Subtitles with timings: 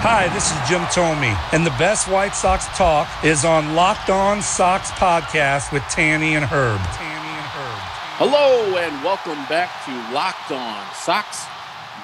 [0.00, 4.40] Hi, this is Jim Thome, and the best White Sox talk is on Locked On
[4.40, 6.78] Sox podcast with Tanny and Herb.
[6.78, 7.80] Tanny and Herb.
[8.16, 11.44] Hello and welcome back to Locked On Sox.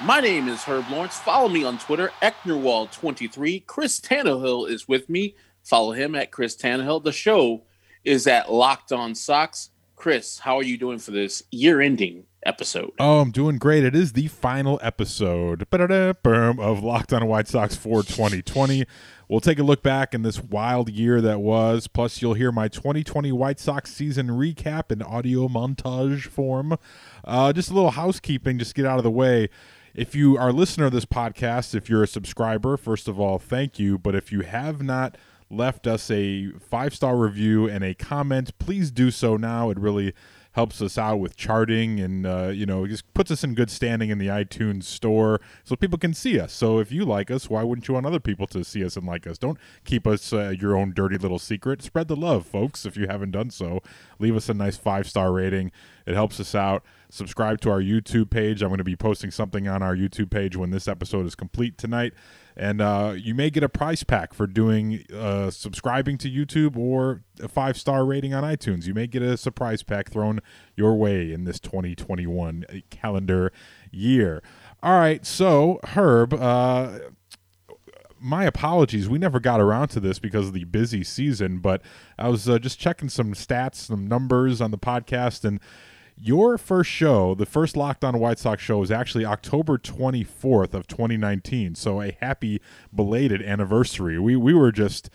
[0.03, 1.17] My name is Herb Lawrence.
[1.17, 3.65] Follow me on Twitter, Ecknerwall23.
[3.65, 5.35] Chris Tannehill is with me.
[5.63, 7.01] Follow him at Chris Tannehill.
[7.01, 7.63] The show
[8.03, 9.69] is at Locked On Sox.
[9.95, 12.91] Chris, how are you doing for this year-ending episode?
[12.99, 13.83] Oh, I'm doing great.
[13.83, 18.85] It is the final episode of Locked On White Sox for 2020.
[19.27, 21.87] We'll take a look back in this wild year that was.
[21.87, 26.77] Plus, you'll hear my 2020 White Sox season recap in audio montage form.
[27.23, 29.49] Uh, just a little housekeeping, just get out of the way.
[29.95, 33.39] If you are a listener of this podcast, if you're a subscriber, first of all,
[33.39, 33.97] thank you.
[33.97, 35.17] But if you have not
[35.49, 39.69] left us a five star review and a comment, please do so now.
[39.69, 40.13] It really
[40.55, 44.09] helps us out with charting and uh, you know just puts us in good standing
[44.09, 46.53] in the iTunes store so people can see us.
[46.53, 49.05] So if you like us, why wouldn't you want other people to see us and
[49.05, 49.37] like us?
[49.37, 51.81] Don't keep us uh, your own dirty little secret.
[51.81, 52.85] Spread the love, folks.
[52.85, 53.81] If you haven't done so,
[54.17, 55.73] leave us a nice five star rating.
[56.05, 56.85] It helps us out.
[57.09, 58.61] Subscribe to our YouTube page.
[58.61, 61.77] I'm going to be posting something on our YouTube page when this episode is complete
[61.77, 62.13] tonight.
[62.57, 67.23] And uh, you may get a prize pack for doing uh, subscribing to YouTube or
[67.41, 68.85] a five star rating on iTunes.
[68.85, 70.39] You may get a surprise pack thrown
[70.75, 73.51] your way in this 2021 calendar
[73.91, 74.41] year.
[74.81, 76.99] All right, so Herb, uh,
[78.19, 79.09] my apologies.
[79.09, 81.81] We never got around to this because of the busy season, but
[82.17, 85.59] I was uh, just checking some stats, some numbers on the podcast, and
[86.17, 90.87] your first show, the first Locked On White Sox show, was actually October 24th of
[90.87, 91.75] 2019.
[91.75, 92.61] So a happy
[92.93, 94.17] belated anniversary.
[94.19, 95.09] We we were just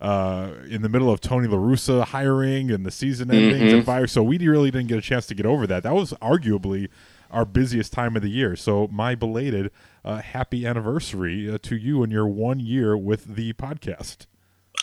[0.00, 4.06] uh, in the middle of Tony La Russa hiring and the season endings and fire,
[4.06, 5.84] so we really didn't get a chance to get over that.
[5.84, 6.88] That was arguably
[7.30, 8.54] our busiest time of the year.
[8.56, 9.70] So my belated
[10.04, 14.26] uh, happy anniversary uh, to you and your one year with the podcast.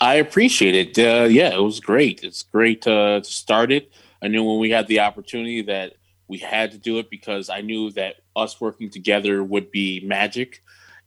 [0.01, 0.97] I appreciate it.
[0.97, 2.23] Uh, yeah, it was great.
[2.23, 3.91] It's great uh, to start it.
[4.21, 5.93] I knew when we had the opportunity that
[6.27, 10.63] we had to do it because I knew that us working together would be magic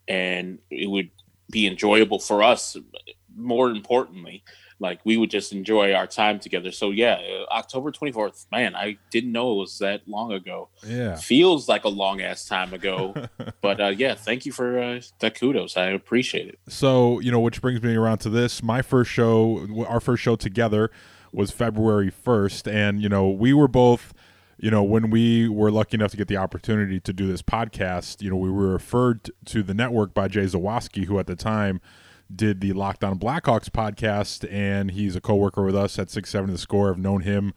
[0.09, 1.11] and it would
[1.51, 2.77] be enjoyable for us.
[3.35, 4.43] More importantly,
[4.83, 6.73] like we would just enjoy our time together.
[6.73, 10.71] So yeah, October 24th, man, I didn't know it was that long ago.
[10.85, 11.15] Yeah.
[11.17, 13.15] Feels like a long ass time ago.
[13.61, 15.77] but uh, yeah, thank you for uh, the kudos.
[15.77, 16.59] I appreciate it.
[16.69, 18.63] So, you know, which brings me around to this.
[18.63, 20.91] My first show, our first show together
[21.33, 22.71] was February 1st.
[22.73, 24.13] And, you know, we were both,
[24.59, 28.23] you know, when we were lucky enough to get the opportunity to do this podcast,
[28.23, 31.81] you know, we were referred to the network by Jay Zawaski, who at the time
[32.35, 34.51] did the Locked On Blackhawks podcast.
[34.53, 36.91] And he's a coworker with us at Six 670 The Score.
[36.91, 37.55] I've known him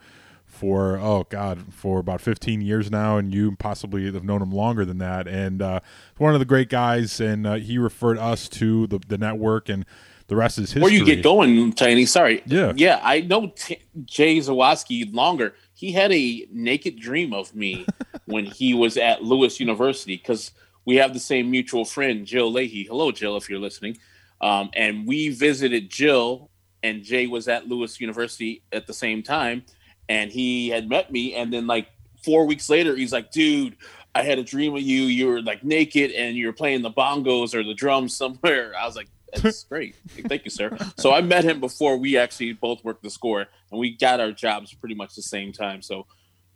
[0.55, 4.85] for oh god for about 15 years now and you possibly have known him longer
[4.85, 5.81] than that and uh,
[6.17, 9.85] one of the great guys and uh, he referred us to the, the network and
[10.27, 12.05] the rest is history Where you get going, Tiny?
[12.05, 12.41] Sorry.
[12.45, 12.73] Yeah.
[12.75, 15.53] Yeah, I know T- Jay Zawaski longer.
[15.73, 17.85] He had a naked dream of me
[18.25, 20.51] when he was at Lewis University because
[20.85, 22.85] we have the same mutual friend, Jill Leahy.
[22.85, 23.97] Hello, Jill, if you're listening.
[24.41, 26.49] Um, and we visited Jill,
[26.83, 29.63] and Jay was at Lewis University at the same time,
[30.09, 31.33] and he had met me.
[31.35, 31.87] And then, like
[32.23, 33.77] four weeks later, he's like, "Dude,
[34.13, 35.03] I had a dream of you.
[35.03, 38.85] You were like naked, and you were playing the bongos or the drums somewhere." I
[38.85, 39.07] was like,
[39.41, 39.95] "That's great,
[40.27, 43.41] thank you, sir." So I met him before we actually both worked the score,
[43.71, 45.81] and we got our jobs pretty much the same time.
[45.81, 46.07] So.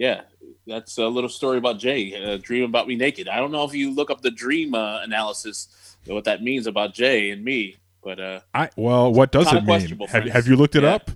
[0.01, 0.21] Yeah,
[0.65, 2.15] that's a little story about Jay.
[2.15, 3.27] Uh, dream about me naked.
[3.27, 5.67] I don't know if you look up the dream uh, analysis,
[6.05, 9.99] what that means about Jay and me, but uh, I well what does it mean
[10.07, 10.95] have, have you looked it Yeah.
[10.95, 11.11] up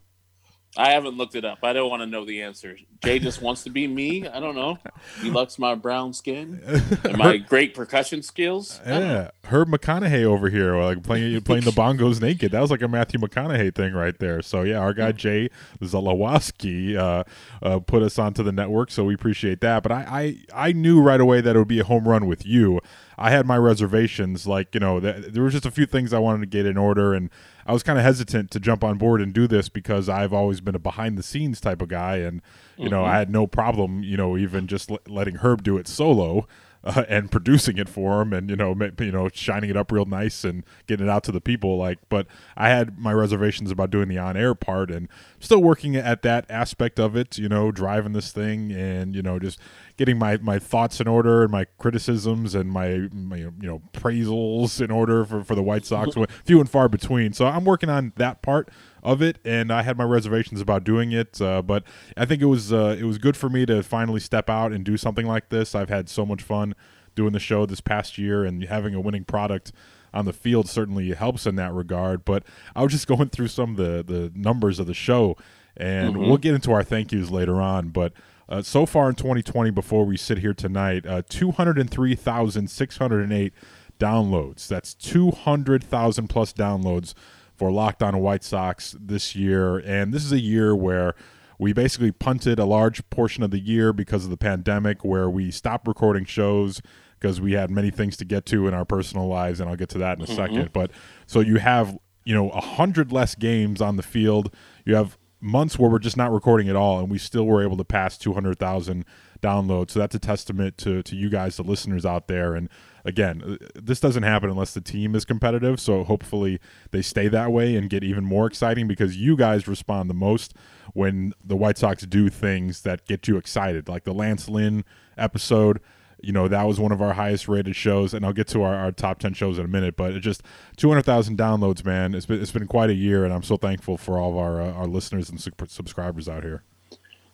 [0.75, 1.59] I haven't looked it up.
[1.63, 2.75] I don't want to know the answer.
[3.03, 4.27] Jay just wants to be me.
[4.27, 4.79] I don't know.
[5.21, 6.61] He likes my brown skin
[7.03, 8.81] and my great percussion skills.
[8.83, 9.13] I don't know.
[9.13, 12.87] yeah herb mcconaughey over here like playing playing the bongos naked that was like a
[12.87, 15.49] matthew mcconaughey thing right there so yeah our guy jay
[15.81, 17.23] zalawaski uh,
[17.61, 21.01] uh, put us onto the network so we appreciate that but I, I i knew
[21.01, 22.79] right away that it would be a home run with you
[23.17, 26.19] i had my reservations like you know th- there was just a few things i
[26.19, 27.29] wanted to get in order and
[27.65, 30.61] i was kind of hesitant to jump on board and do this because i've always
[30.61, 32.41] been a behind the scenes type of guy and
[32.77, 33.13] you know mm-hmm.
[33.13, 36.47] i had no problem you know even just l- letting herb do it solo
[36.83, 39.91] uh, and producing it for him, and you know, ma- you know, shining it up
[39.91, 41.77] real nice and getting it out to the people.
[41.77, 42.27] Like, but
[42.57, 45.07] I had my reservations about doing the on-air part, and
[45.39, 47.37] still working at that aspect of it.
[47.37, 49.59] You know, driving this thing, and you know, just
[49.97, 54.81] getting my my thoughts in order and my criticisms and my, my you know appraisals
[54.81, 56.15] in order for for the White Sox,
[56.45, 57.33] few and far between.
[57.33, 58.69] So I'm working on that part
[59.03, 61.83] of it, and I had my reservations about doing it, uh, but
[62.15, 64.85] I think it was uh, it was good for me to finally step out and
[64.85, 65.75] do something like this.
[65.75, 66.73] I've had so much fun
[67.13, 69.73] doing the show this past year, and having a winning product
[70.13, 72.23] on the field certainly helps in that regard.
[72.23, 72.45] But
[72.75, 75.35] I was just going through some of the the numbers of the show,
[75.75, 78.13] and we'll get into our thank yous later on, but.
[78.49, 83.53] Uh, so far in 2020, before we sit here tonight, uh, 203,608
[83.97, 84.67] downloads.
[84.67, 87.13] That's 200,000 plus downloads
[87.55, 89.77] for Locked On White Sox this year.
[89.79, 91.15] And this is a year where
[91.59, 95.51] we basically punted a large portion of the year because of the pandemic, where we
[95.51, 96.81] stopped recording shows
[97.19, 99.59] because we had many things to get to in our personal lives.
[99.59, 100.35] And I'll get to that in a mm-hmm.
[100.35, 100.73] second.
[100.73, 100.91] But
[101.25, 104.53] so you have, you know, a hundred less games on the field.
[104.85, 107.77] You have months where we're just not recording at all, and we still were able
[107.77, 109.05] to pass 200,000
[109.41, 109.91] downloads.
[109.91, 112.55] So that's a testament to to you guys, the listeners out there.
[112.55, 112.69] And
[113.05, 115.79] again, uh, this doesn't happen unless the team is competitive.
[115.79, 116.59] So hopefully
[116.91, 120.53] they stay that way and get even more exciting because you guys respond the most
[120.93, 124.83] when the White Sox do things that get you excited, like the Lance Lynn
[125.17, 125.79] episode
[126.23, 128.13] you know that was one of our highest rated shows.
[128.13, 130.41] And i'll get to our, our top 10 shows in a minute but it just
[130.77, 132.15] 200000 downloads man.
[132.15, 134.61] It's been, it's been quite a year and i'm so thankful for all of our
[134.61, 136.63] uh, our listeners and sub- subscribers out here.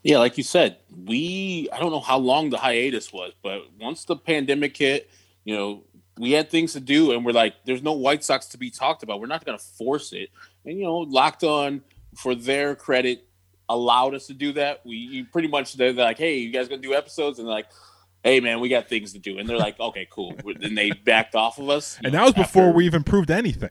[0.01, 4.05] Yeah, like you said, we I don't know how long the hiatus was, but once
[4.05, 5.09] the pandemic hit,
[5.43, 5.83] you know,
[6.17, 9.03] we had things to do and we're like, there's no White Sox to be talked
[9.03, 9.19] about.
[9.19, 10.29] We're not gonna force it.
[10.65, 11.81] And you know, locked on
[12.15, 13.25] for their credit
[13.69, 14.85] allowed us to do that.
[14.85, 17.39] We pretty much they're like, hey, you guys gonna do episodes?
[17.39, 17.67] And they're like,
[18.23, 19.39] hey man, we got things to do.
[19.39, 20.33] And they're like, okay, cool.
[20.59, 21.97] Then they backed off of us.
[22.03, 23.69] and that was before we even proved anything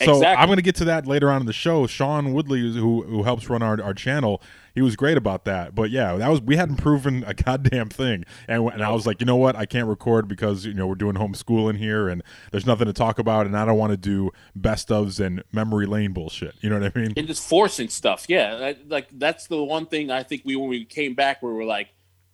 [0.00, 0.42] so Exactly.
[0.42, 1.86] i'm going to get to that later on in the show.
[1.86, 4.42] Sean woodley who, who helps run our, our channel
[4.72, 5.74] he was great about that.
[5.74, 8.24] But yeah that was we hadn't proven a goddamn thing.
[8.48, 9.56] And, and i was like you know what?
[9.56, 13.18] I can't record because you know we're doing homeschooling here and there's nothing to talk
[13.18, 16.54] about and i don't want to do best ofs and memory lane bullshit.
[16.60, 17.12] You know what i mean?
[17.16, 18.26] And just forcing stuff.
[18.28, 21.64] Yeah, like that's the one thing I think we when we came back, where we're
[21.64, 21.88] like,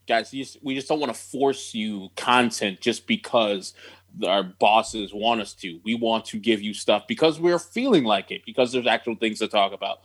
[0.07, 3.75] guys, you just, we just don't want to force you content just because
[4.25, 5.81] our bosses want us to.
[5.85, 9.39] We want to give you stuff because we're feeling like it because there's actual things
[9.41, 9.99] to talk about.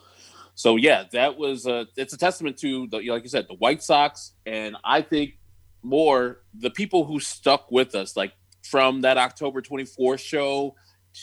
[0.55, 3.81] So yeah, that was a, it's a testament to the like you said the White
[3.83, 5.37] Sox and I think
[5.83, 10.75] more the people who stuck with us like from that October 24th show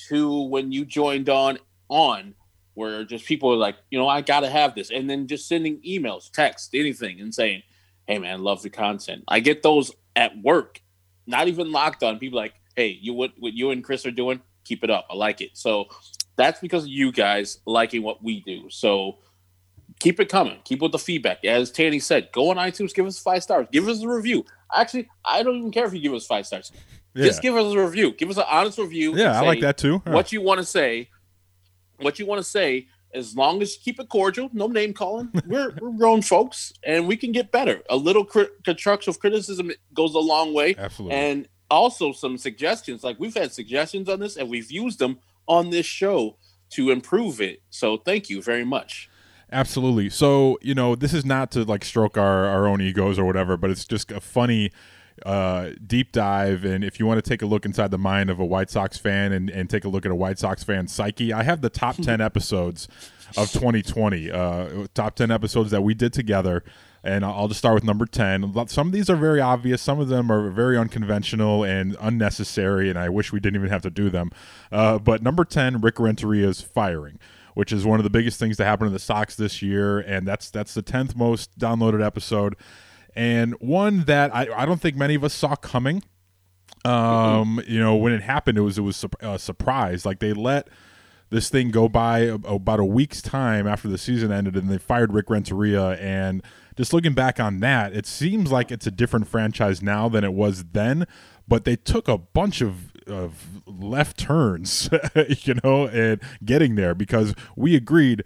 [0.09, 1.59] to when you joined on
[1.89, 2.35] on
[2.79, 4.91] where just people are like, you know, I got to have this.
[4.91, 7.65] And then just sending emails, text, anything, and saying,
[8.07, 9.25] hey, man, love the content.
[9.27, 10.81] I get those at work,
[11.27, 12.21] not even locked on.
[12.21, 15.07] People like, hey, you what, what you and Chris are doing, keep it up.
[15.11, 15.51] I like it.
[15.55, 15.87] So
[16.37, 18.71] that's because of you guys liking what we do.
[18.71, 19.19] So
[19.99, 20.59] keep it coming.
[20.63, 21.45] Keep with the feedback.
[21.45, 24.45] As Tanny said, go on iTunes, give us five stars, give us a review.
[24.73, 26.71] Actually, I don't even care if you give us five stars.
[27.17, 28.13] Just give us a review.
[28.13, 29.17] Give us an honest review.
[29.17, 30.13] yeah i like that too Yeah.
[30.13, 31.09] what you want to say,
[31.97, 35.31] what you want to say, as long as you keep it cordial, no name calling.
[35.47, 37.83] We're, we're grown folks, and we can get better.
[37.91, 43.05] A little cri- constructive criticism goes a long way, absolutely and also some suggestions.
[43.05, 46.37] Like we've had suggestions on this, and we've used them on this show
[46.71, 47.63] to improve it.
[47.71, 49.09] So thank you very much.
[49.51, 50.11] Absolutely.
[50.11, 53.57] So, you know, this is not to like stroke our, our own egos or whatever,
[53.57, 54.71] but it's just a funny
[55.25, 56.65] uh, deep dive.
[56.65, 58.99] And if you want to take a look inside the mind of a White Sox
[58.99, 61.71] fan and, and take a look at a White Sox fan psyche, I have the
[61.71, 62.89] top 10 episodes
[63.37, 66.63] of 2020, uh, top 10 episodes that we did together.
[67.05, 68.67] And I'll just start with number 10.
[68.69, 69.81] Some of these are very obvious.
[69.81, 73.83] Some of them are very unconventional and unnecessary, and I wish we didn't even have
[73.83, 74.31] to do them.
[74.73, 77.19] Uh, but number 10, Rick Renteria's firing
[77.59, 80.29] which is one of the biggest things to happen to the Sox this year, and
[80.29, 82.55] that's that's the tenth most downloaded episode,
[83.17, 86.05] and one that I, I don't think many of us saw coming.
[86.85, 90.07] Um, you know, when it happened, it was it was a surprise.
[90.07, 90.69] Like they let
[91.31, 95.13] this thing go by about a week's time after the season ended, and they fired
[95.13, 95.97] Rick Renteria.
[95.97, 96.45] And
[96.79, 100.33] just looking back on that, it seems like it's a different franchise now than it
[100.33, 101.07] was then.
[101.49, 104.89] But they took a bunch of of left turns,
[105.29, 108.23] you know, and getting there because we agreed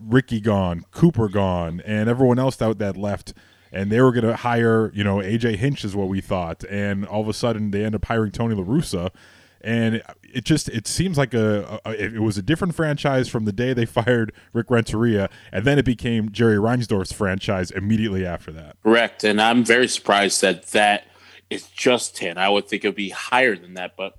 [0.00, 3.34] Ricky gone, Cooper gone, and everyone else that that left.
[3.72, 7.04] And they were going to hire, you know, AJ Hinch is what we thought, and
[7.06, 9.10] all of a sudden they end up hiring Tony La Russa,
[9.60, 13.52] and it just it seems like a, a it was a different franchise from the
[13.52, 18.76] day they fired Rick Renteria, and then it became Jerry Reinsdorf's franchise immediately after that.
[18.82, 21.06] Correct, and I'm very surprised that that
[21.50, 22.38] is just 10.
[22.38, 24.16] I would think it would be higher than that, but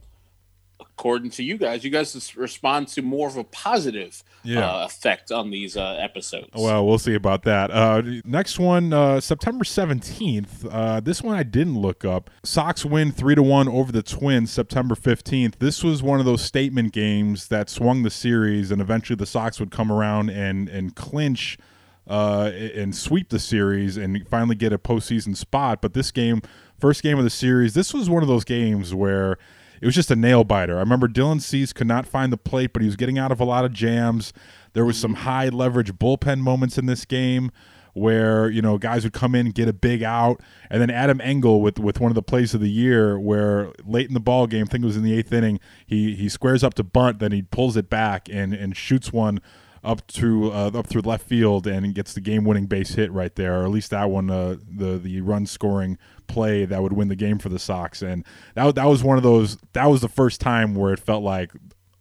[0.80, 4.70] according to you guys, you guys respond to more of a positive Yeah.
[4.70, 6.50] uh, effect on these uh, episodes.
[6.54, 7.72] Well, we'll see about that.
[7.72, 10.66] Uh, next one, uh, September seventeenth.
[10.66, 12.30] Uh, this one I didn't look up.
[12.44, 15.60] Sox win three to one over the Twins September fifteenth.
[15.60, 19.60] This was one of those statement games that swung the series, and eventually the Sox
[19.60, 21.58] would come around and and clinch.
[22.06, 25.82] Uh, and sweep the series and finally get a postseason spot.
[25.82, 26.42] But this game,
[26.78, 29.38] first game of the series, this was one of those games where
[29.84, 30.78] it was just a nail biter.
[30.78, 33.42] I remember Dylan Cease could not find the plate, but he was getting out of
[33.42, 34.32] a lot of jams.
[34.72, 37.52] There was some high leverage bullpen moments in this game
[37.92, 41.62] where you know guys would come in get a big out, and then Adam Engel
[41.62, 44.68] with with one of the plays of the year where late in the ball game,
[44.70, 47.34] I think it was in the eighth inning, he he squares up to bunt, then
[47.34, 49.42] he pulls it back and and shoots one
[49.84, 53.60] up through uh, up through left field and gets the game-winning base hit right there,
[53.60, 55.98] or at least that one, uh, the the run-scoring
[56.28, 58.02] play that would win the game for the Sox.
[58.02, 58.26] And
[58.56, 59.58] that that was one of those.
[59.74, 61.52] That was the first time where it felt like,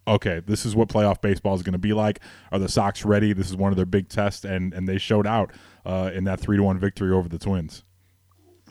[0.07, 2.19] okay, this is what playoff baseball is going to be like.
[2.51, 3.33] Are the Sox ready?
[3.33, 5.51] This is one of their big tests, and and they showed out
[5.85, 7.83] uh, in that three to one victory over the Twins.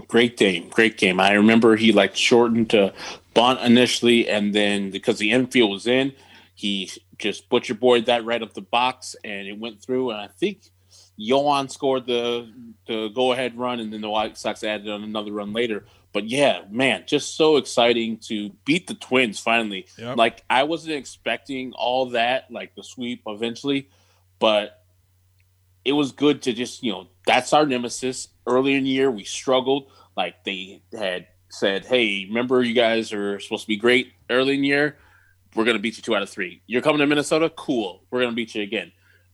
[0.09, 1.21] Great game, great game.
[1.21, 2.95] I remember he like shortened to
[3.35, 6.15] bunt initially, and then because the infield was in,
[6.55, 10.11] he just butcher that right up the box, and it went through.
[10.11, 10.71] And I think
[11.19, 12.53] Yohan scored the
[12.87, 15.85] the go ahead run, and then the White Sox added on another run later.
[16.13, 19.87] But yeah, man, just so exciting to beat the Twins finally.
[19.99, 20.17] Yep.
[20.17, 23.89] Like I wasn't expecting all that, like the sweep eventually,
[24.39, 24.83] but
[25.85, 28.29] it was good to just you know that's our nemesis.
[28.47, 29.91] Earlier in the year, we struggled.
[30.17, 34.63] Like they had said, "Hey, remember you guys are supposed to be great early in
[34.63, 34.99] the year.
[35.55, 36.63] We're gonna beat you two out of three.
[36.67, 38.05] You're coming to Minnesota, cool.
[38.11, 38.93] We're gonna beat you again."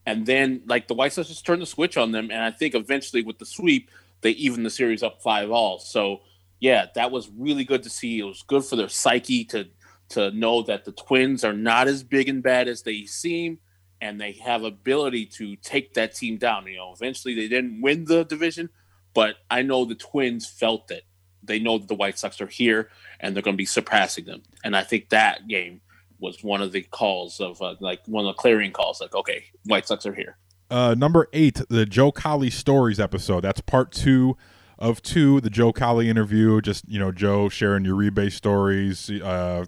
[0.08, 2.74] And then like the White Sox just turned the switch on them, and I think
[2.74, 3.90] eventually with the sweep,
[4.22, 5.78] they even the series up five all.
[5.78, 6.22] So
[6.60, 8.18] yeah, that was really good to see.
[8.18, 9.68] It was good for their psyche to
[10.08, 13.58] to know that the Twins are not as big and bad as they seem,
[14.00, 16.66] and they have ability to take that team down.
[16.66, 18.70] You know, eventually they didn't win the division,
[19.12, 21.04] but I know the Twins felt it.
[21.42, 22.88] They know that the White Sox are here
[23.20, 24.42] and they're going to be surpassing them.
[24.64, 25.82] And I think that game
[26.20, 29.44] was one of the calls of uh, like one of the clarion calls, like okay,
[29.64, 30.36] White Sox are here.
[30.70, 33.40] Uh, number eight, the Joe Cowley Stories episode.
[33.40, 34.36] That's part two
[34.78, 35.40] of two.
[35.40, 36.60] The Joe Cowley interview.
[36.60, 39.64] Just you know, Joe sharing your Uribe stories, uh,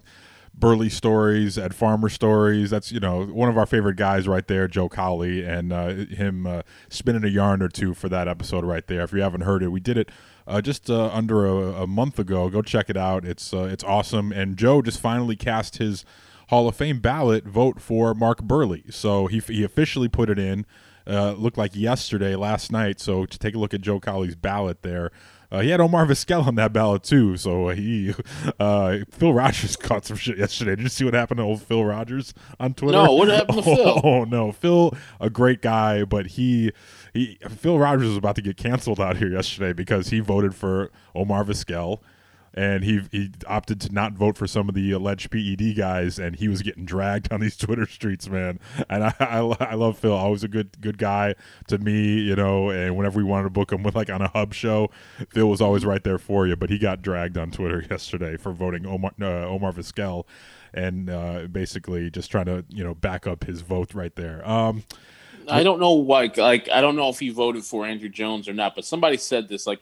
[0.58, 2.70] Buehrle stories, Ed Farmer stories.
[2.70, 6.46] That's you know one of our favorite guys right there, Joe Cowley, and uh, him
[6.46, 9.02] uh, spinning a yarn or two for that episode right there.
[9.02, 10.10] If you haven't heard it, we did it.
[10.46, 12.50] Uh, just uh, under a, a month ago.
[12.50, 13.24] Go check it out.
[13.24, 14.32] It's uh, it's awesome.
[14.32, 16.04] And Joe just finally cast his
[16.50, 18.92] Hall of Fame ballot vote for Mark Buehrle.
[18.92, 20.66] So he, he officially put it in.
[21.06, 22.98] Uh, looked like yesterday, last night.
[22.98, 25.12] So to take a look at Joe Cowley's ballot there,
[25.52, 27.36] uh, he had Omar Vizquel on that ballot too.
[27.36, 28.14] So he,
[28.60, 30.74] uh, Phil Rogers caught some shit yesterday.
[30.74, 32.98] Did you see what happened to old Phil Rogers on Twitter?
[32.98, 34.00] No, what happened to oh, Phil?
[34.02, 36.72] Oh no, Phil, a great guy, but he,
[37.14, 40.90] he, Phil Rogers was about to get canceled out here yesterday because he voted for
[41.14, 42.00] Omar Vizquel
[42.54, 46.36] and he he opted to not vote for some of the alleged PED guys, and
[46.36, 48.58] he was getting dragged on these Twitter streets, man.
[48.88, 51.34] And I, I, I love Phil, always a good good guy
[51.68, 52.70] to me, you know.
[52.70, 54.90] And whenever we wanted to book him with like on a hub show,
[55.30, 56.56] Phil was always right there for you.
[56.56, 60.24] But he got dragged on Twitter yesterday for voting Omar uh, Omar Vizquel,
[60.74, 64.48] and uh, basically just trying to you know back up his vote right there.
[64.48, 64.84] Um,
[65.48, 66.30] I don't know why.
[66.36, 69.48] Like, I don't know if he voted for Andruw Jones or not, but somebody said
[69.48, 69.66] this.
[69.66, 69.80] Like,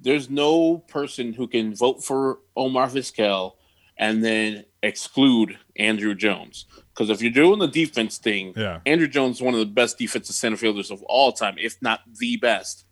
[0.00, 3.52] there's no person who can vote for Omar Vizquel
[3.98, 6.64] and then exclude Andruw Jones.
[6.88, 8.80] Because if you're doing the defense thing, Yeah.
[8.86, 12.00] Andruw Jones is one of the best defensive center fielders of all time, if not
[12.18, 12.84] the best.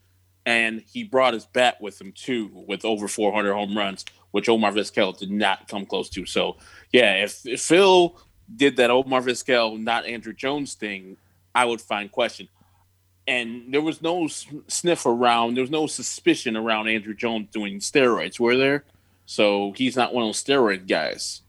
[0.45, 4.73] And he brought his bat with him too, with over 400 home runs, which Omar
[4.73, 6.27] Vizquel did not come close to.
[6.27, 6.57] So,
[6.93, 8.19] yeah, if, if Phil
[8.55, 11.17] did that Omar Vizquel, not Andruw Jones thing,
[11.55, 12.49] I would find question
[13.29, 15.55] and there was no sniff around.
[15.55, 18.85] There was no suspicion around Andruw Jones doing steroids, were there?
[19.27, 21.43] So he's not one of those steroid guys.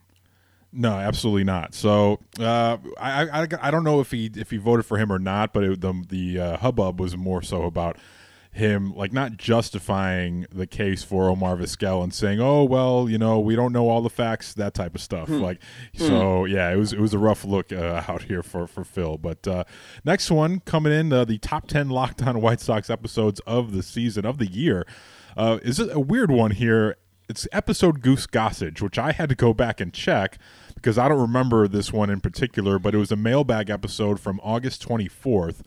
[0.73, 1.73] No, absolutely not.
[1.73, 5.17] So uh, I, I I don't know if he if he voted for him or
[5.17, 7.97] not, but it, the the uh, hubbub was more so about
[8.51, 13.39] him like not justifying the case for Omar Vizquel and saying, "Oh well, you know,
[13.39, 15.29] we don't know all the facts," that type of stuff.
[15.29, 15.59] Like,
[15.93, 19.17] so yeah, it was it was a rough look uh, out here for for Phil.
[19.17, 19.63] But uh,
[20.03, 23.83] next one coming in, uh, the top ten Locked On White Sox episodes of the
[23.83, 24.85] season of the year.
[25.37, 26.97] Uh, is a weird one here?
[27.29, 30.39] It's episode Goose Gossage, which I had to go back and check
[30.73, 34.39] because I don't remember this one in particular, but it was a mailbag episode from
[34.41, 35.61] August 24th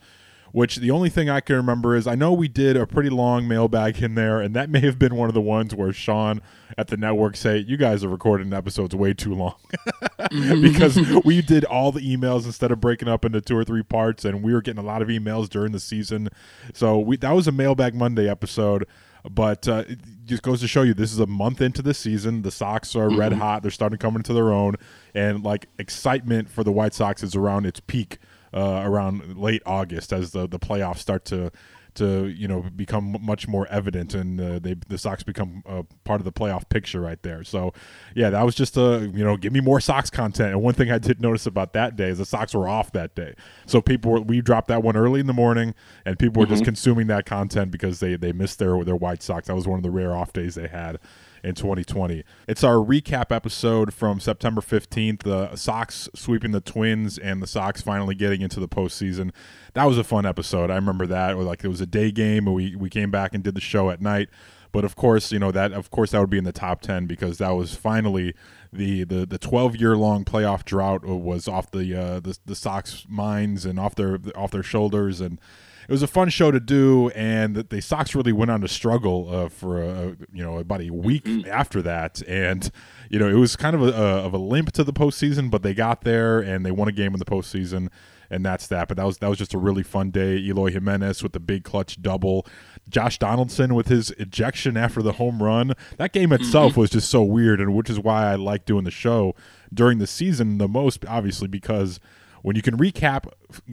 [0.53, 3.47] which the only thing I can remember is I know we did a pretty long
[3.47, 6.41] mailbag in there, and that may have been one of the ones where Sean
[6.77, 9.55] at the network say, "You guys are recording episodes way too long,"
[10.61, 14.23] because we did all the emails instead of breaking up into two or three parts,
[14.23, 16.29] and we were getting a lot of emails during the season.
[16.73, 18.87] So we that was a mailbag Monday episode.
[19.29, 22.41] But uh, it just goes to show you this is a month into the season.
[22.41, 23.61] The Sox are red hot.
[23.61, 24.75] They're starting to come into their own,
[25.15, 28.19] and like excitement for the White Sox is around its peak
[28.53, 31.51] uh, around late August as the the playoffs start to
[31.95, 36.19] to you know become much more evident and uh, they the Sox become uh, part
[36.19, 37.43] of the playoff picture right there.
[37.43, 37.73] So
[38.15, 40.51] yeah, that was just a you know give me more Sox content.
[40.51, 43.15] And one thing I did notice about that day is the Sox were off that
[43.15, 46.47] day, so people were we dropped that one early in the morning, and people were
[46.47, 49.47] just consuming that content because they they missed their their White Sox.
[49.47, 50.99] That was one of the rare off days they had
[51.43, 52.23] in 2020.
[52.47, 55.23] It's our recap episode from September 15th.
[55.23, 59.31] The Sox sweeping the Twins and the Sox finally getting into the postseason.
[59.73, 60.71] That was a fun episode.
[60.71, 61.37] I remember that.
[61.37, 63.89] Like it was a day game, and we we came back and did the show
[63.89, 64.29] at night.
[64.71, 67.05] But of course, you know that of course that would be in the top 10
[67.05, 68.33] because that was finally
[68.71, 73.05] the the the 12 year long playoff drought was off the uh, the the Sox
[73.07, 75.39] minds and off their off their shoulders and
[75.87, 78.67] it was a fun show to do, and the, the Sox really went on to
[78.67, 82.71] struggle uh, for a, you know about a week after that, and
[83.09, 85.63] you know it was kind of a, a, of a limp to the postseason, but
[85.63, 87.89] they got there and they won a game in the postseason,
[88.29, 88.87] and that's that.
[88.87, 90.37] But that was that was just a really fun day.
[90.37, 92.45] Eloy Jimenez with the big clutch double,
[92.89, 95.73] Josh Donaldson with his ejection after the home run.
[95.97, 98.91] That game itself was just so weird, and which is why I like doing the
[98.91, 99.35] show
[99.73, 101.99] during the season the most, obviously because
[102.43, 103.25] when you can recap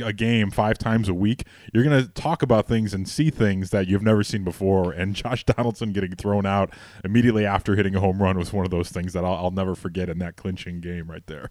[0.03, 3.71] a game five times a week, you're going to talk about things and see things
[3.71, 4.95] that you've never seen before.
[5.01, 6.71] And Josh Donaldson getting thrown out
[7.05, 9.75] immediately after hitting a home run was one of those things that I'll, I'll never
[9.75, 11.51] forget in that clinching game right there.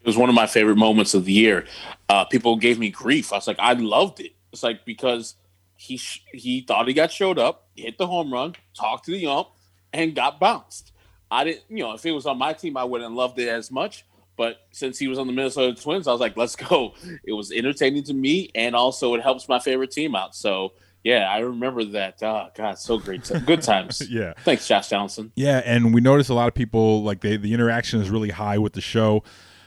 [0.00, 1.66] It was one of my favorite moments of the year.
[2.08, 3.32] Uh, people gave me grief.
[3.32, 4.32] I was like, I loved it.
[4.52, 5.36] It's like because
[5.76, 9.26] he sh- he thought he got showed up, hit the home run, talked to the
[9.26, 9.48] ump,
[9.92, 10.92] and got bounced.
[11.30, 13.48] I didn't, you know, if it was on my team, I wouldn't have loved it
[13.48, 14.04] as much.
[14.36, 16.94] But since he was on the Minnesota Twins, I was like, let's go.
[17.24, 20.34] It was entertaining to me, and also it helps my favorite team out.
[20.34, 20.72] So
[21.04, 22.22] yeah, I remember that.
[22.22, 24.02] Oh God, so great, good times.
[24.08, 24.32] Yeah.
[24.42, 25.32] thanks, Josh Donaldson.
[25.36, 28.58] Yeah, and we notice a lot of people like they the interaction is really high
[28.58, 29.22] with the show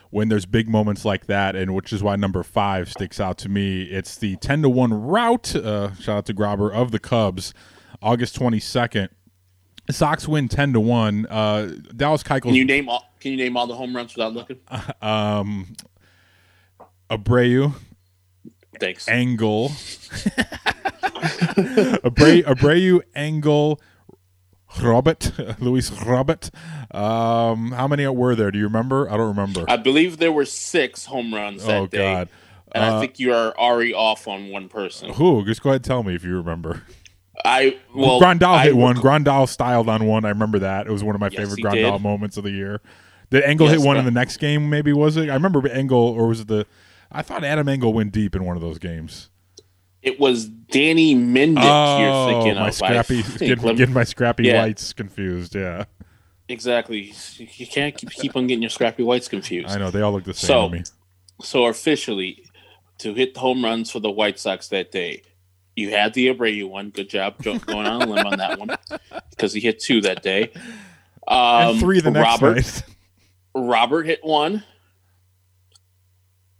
[0.09, 3.49] when there's big moments like that, and which is why number five sticks out to
[3.49, 3.83] me.
[3.83, 5.55] It's the ten to one route.
[5.55, 7.53] Uh, shout out to Grobber of the Cubs,
[8.01, 9.09] August twenty second.
[9.89, 11.25] Sox win ten to one.
[11.27, 12.43] Uh, Dallas Keuchel.
[12.43, 13.11] Can you name all?
[13.19, 14.59] Can you name all the home runs without looking?
[15.01, 15.75] um,
[17.09, 17.73] Abreu,
[18.79, 19.07] Thanks.
[19.07, 19.69] Engel,
[22.03, 23.81] Abreu, Abreu, Engel,
[24.81, 26.49] Robert, Luis Robert.
[26.91, 28.51] Um, how many were there?
[28.51, 29.09] Do you remember?
[29.09, 29.65] I don't remember.
[29.67, 32.29] I believe there were six home runs that oh day, God.
[32.73, 35.13] and Uh, I think you are already off on one person.
[35.13, 35.45] Who?
[35.45, 36.83] Just go ahead and tell me if you remember.
[37.45, 38.95] I well, Grandal hit one.
[38.99, 40.25] rec- Grandal styled on one.
[40.25, 40.87] I remember that.
[40.87, 42.01] It was one of my Yes, favorite Grandal did.
[42.01, 42.81] moments of the year.
[43.29, 44.69] Did Engel Yes, hit one in the next game?
[44.69, 45.29] Maybe was it?
[45.29, 46.65] I remember Engel, or was it the?
[47.11, 49.29] I thought Adam Engel went deep in one of those games.
[50.01, 51.61] It was Danny Mendick.
[51.63, 52.73] you're Oh, thinking my of.
[52.73, 54.61] scrappy, getting, me- getting my scrappy Yeah.
[54.63, 55.55] whites confused.
[55.55, 55.85] Yeah,
[56.47, 57.13] exactly.
[57.37, 59.69] You can't keep, keep on getting your scrappy whites confused.
[59.69, 60.83] I know they all look the same So- to me.
[61.43, 62.43] So officially,
[62.99, 65.21] to hit the home runs for the White Sox that day,
[65.77, 66.89] you had the Abreu one.
[66.89, 68.69] Good job going on a limb on that one
[69.29, 70.51] because he hit two that day.
[71.27, 72.83] Um, and three the next Robert, night.
[73.55, 74.63] Robert hit one.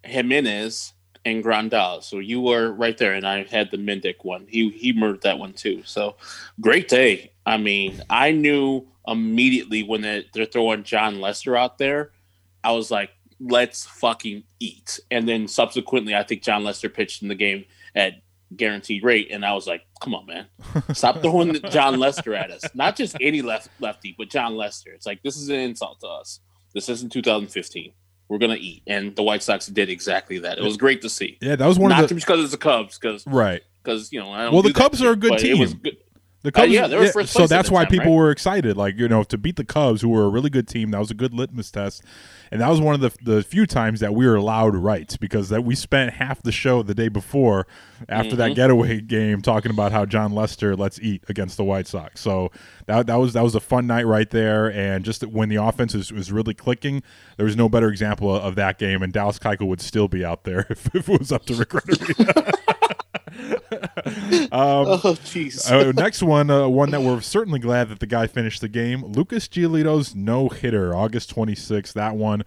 [0.03, 0.93] Jimenez
[1.25, 2.03] and Grandal.
[2.03, 4.45] So you were right there, and I had the Mendick one.
[4.47, 5.82] He he murdered that one too.
[5.84, 6.15] So
[6.62, 7.32] great day.
[7.45, 12.12] I mean, I knew immediately when they, they're throwing Jon Lester out there.
[12.63, 14.99] I was like, let's fucking eat.
[15.10, 18.15] And then subsequently, I think Jon Lester pitched in the game at
[18.55, 20.47] guaranteed rate, and I was like, come on, man,
[20.93, 22.63] stop throwing Jon Lester at us.
[22.73, 24.91] Not just any left lefty, but Jon Lester.
[24.91, 26.39] It's like this is an insult to us.
[26.73, 27.93] This isn't 2015.
[28.29, 30.57] We're gonna eat, and the White Sox did exactly that.
[30.57, 31.38] It was great to see.
[31.41, 33.62] Yeah, that was one Not of the just because it's the Cubs, because right.
[33.83, 35.79] because you know I don't Well, the Cubs are a good but It was team.
[35.83, 35.96] good.
[36.47, 38.17] The Cubs, Uh, yeah, they were first so that's why time, people right?
[38.17, 38.77] were excited.
[38.77, 40.91] Like you know, to beat the Cubs, who were a really good team.
[40.91, 42.03] That was a good litmus test,
[42.51, 45.49] and that was one of the the few times that we were allowed right because
[45.49, 47.67] that we spent half the show the day before
[48.07, 48.38] after Mm-hmm.
[48.38, 52.21] that getaway game talking about how Jon Lester let's eat against the White Sox.
[52.21, 52.51] So
[52.86, 55.93] that that was that was a fun night right there, and just when the offense
[55.93, 57.03] was, was really clicking,
[57.36, 59.03] there was no better example of, of that game.
[59.03, 61.73] And Dallas Keuchel would still be out there if, if it was up to Rick
[63.27, 64.47] Renteria.
[64.51, 65.69] Oh jeez.
[65.71, 69.03] uh, next one, uh, one that we're certainly glad that the guy finished the game.
[69.05, 71.93] Lucas Giolito's no hitter, August 26th.
[71.93, 72.43] That one,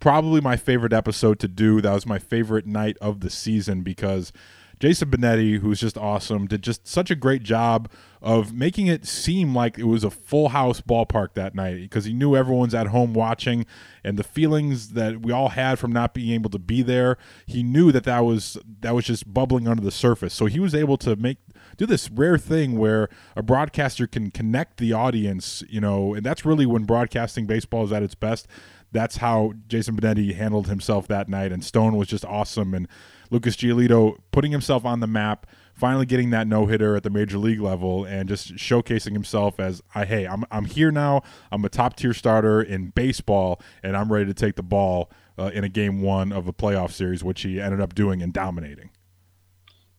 [0.00, 1.80] probably my favorite episode to do.
[1.80, 4.32] That was my favorite night of the season because
[4.80, 9.54] Jason Benetti, who's just awesome, did just such a great job of making it seem
[9.54, 13.12] like it was a full house ballpark that night because he knew everyone's at home
[13.12, 13.66] watching
[14.02, 17.18] and the feelings that we all had from not being able to be there.
[17.46, 20.32] He knew that that was that was just bubbling under the surface.
[20.32, 21.38] So he was able to make
[21.76, 26.44] do this rare thing where a broadcaster can connect the audience, you know, and that's
[26.44, 28.46] really when broadcasting baseball is at its best.
[28.92, 32.74] That's how Jason Benetti handled himself that night, and Stone was just awesome.
[32.74, 32.88] And
[33.30, 37.38] Lucas Giolito putting himself on the map, finally getting that no hitter at the major
[37.38, 41.22] league level, and just showcasing himself as, I hey, I'm I'm here now.
[41.50, 45.50] I'm a top tier starter in baseball, and I'm ready to take the ball uh,
[45.52, 48.90] in a game one of a playoff series, which he ended up doing and dominating.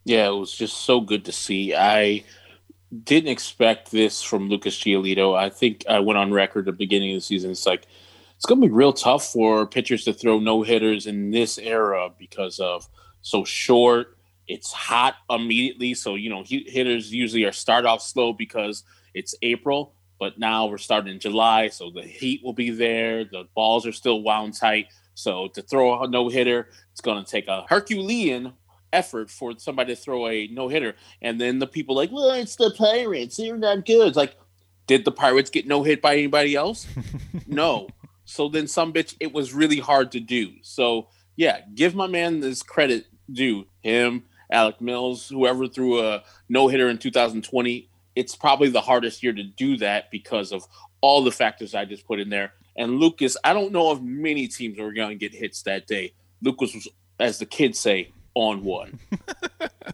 [0.03, 1.75] Yeah, it was just so good to see.
[1.75, 2.23] I
[3.03, 5.38] didn't expect this from Lucas Giolito.
[5.38, 7.51] I think I went on record at the beginning of the season.
[7.51, 7.88] It's like
[8.35, 12.11] it's going to be real tough for pitchers to throw no hitters in this era
[12.17, 12.88] because of
[13.25, 14.17] so short.
[14.47, 18.83] It's hot immediately, so you know hitters usually are start off slow because
[19.15, 19.95] it's April.
[20.19, 23.25] But now we're starting in July, so the heat will be there.
[23.25, 24.88] The balls are still wound tight.
[25.15, 28.53] So to throw a no hitter, it's going to take a Herculean
[28.93, 30.93] effort for somebody to throw a no hitter.
[31.21, 33.38] And then the people like, well, it's the Pirates.
[33.38, 34.07] They're not good.
[34.07, 34.38] It's like,
[34.85, 36.88] did the Pirates get no hit by anybody else?
[37.47, 37.89] no.
[38.25, 40.53] So then some bitch, it was really hard to do.
[40.61, 43.65] So yeah, give my man this credit due.
[43.81, 47.89] Him, Alec Mills, whoever threw a no hitter in 2020.
[48.15, 50.65] It's probably the hardest year to do that because of
[51.01, 52.53] all the factors I just put in there.
[52.77, 56.13] And Lucas, I don't know if many teams were going to get hits that day.
[56.41, 56.88] Lucas was,
[57.19, 58.99] as the kids say, on one.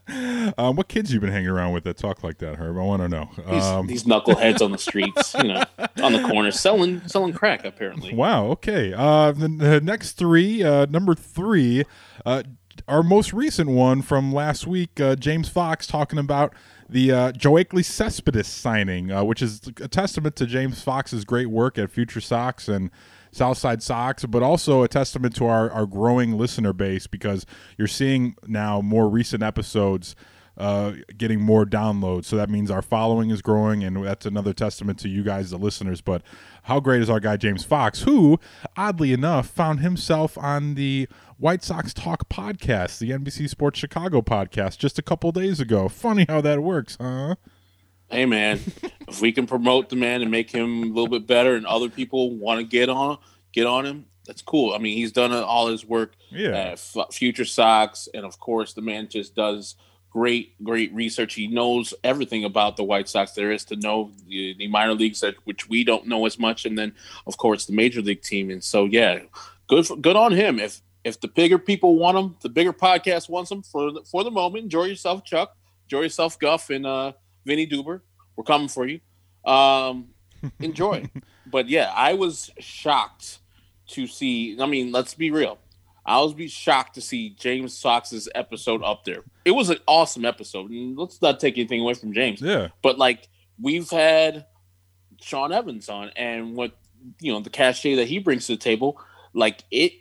[0.58, 2.78] um, what kids you been hanging around with that talk like that, Herb?
[2.78, 3.30] I want to know.
[3.46, 5.64] Um, these, these, knuckleheads on the streets, you know,
[6.04, 7.66] on the corner selling selling crack.
[7.66, 8.14] Apparently.
[8.14, 8.48] Wow.
[8.48, 8.94] Okay.
[8.94, 10.64] Uh, the, the next three.
[10.64, 11.86] Uh, number three.
[12.26, 12.44] Uh,
[12.88, 15.00] our most recent one from last week.
[15.00, 16.54] Uh, James Fox talking about
[16.90, 21.78] the uh, Yoelqui Cespedes signing, uh, which is a testament to James Fox's great work
[21.78, 22.92] at Future Sox and
[23.32, 27.46] Southside Sox, but also a testament to our, our growing listener base because
[27.78, 30.16] you're seeing now more recent episodes
[30.58, 32.26] uh, getting more downloads.
[32.26, 35.58] So that means our following is growing, and that's another testament to you guys, the
[35.58, 36.02] listeners.
[36.02, 36.22] But
[36.64, 38.40] how great is our guy James Fox, who,
[38.76, 44.78] oddly enough, found himself on the White Sox Talk podcast, the NBC Sports Chicago podcast,
[44.78, 45.88] just a couple days ago.
[45.90, 47.36] Funny how that works, huh?
[48.12, 48.60] hey man,
[49.08, 51.90] if we can promote the man and make him a little bit better, and other
[51.90, 53.18] people want to get on
[53.52, 54.74] get on him, that's cool.
[54.74, 56.76] I mean, he's done all his work yeah.
[57.12, 59.76] Future Sox, and of course, the man just does
[60.12, 61.34] great, great research.
[61.34, 65.22] He knows everything about the White Sox there is to know the, the minor leagues
[65.22, 66.94] that which we don't know as much, and then
[67.26, 68.52] of course the major league team.
[68.52, 69.20] And so, yeah,
[69.68, 70.60] good, for, good on him.
[70.60, 74.24] If if the bigger people want him, the bigger podcast wants him for the, for
[74.24, 74.66] the moment.
[74.66, 75.56] Enjoy yourself, Chuck.
[75.86, 77.14] Enjoy yourself, Guff, and uh,
[77.46, 78.02] Vinnie Duber.
[78.36, 79.00] We're coming for you.
[79.44, 80.10] Um,
[80.60, 81.10] enjoy.
[81.48, 83.40] but yeah, I was shocked
[83.88, 84.58] to see.
[84.60, 85.58] I mean, let's be real.
[86.06, 89.24] I was be shocked to see James Fox's episode up there.
[89.46, 92.42] It was an awesome episode, and let's not take anything away from James.
[92.42, 92.70] Yeah.
[92.82, 93.28] But like
[93.60, 94.46] we've had
[95.22, 96.78] Sean Evans on, and what
[97.20, 99.00] you know the cachet that he brings to the table,
[99.34, 99.94] like it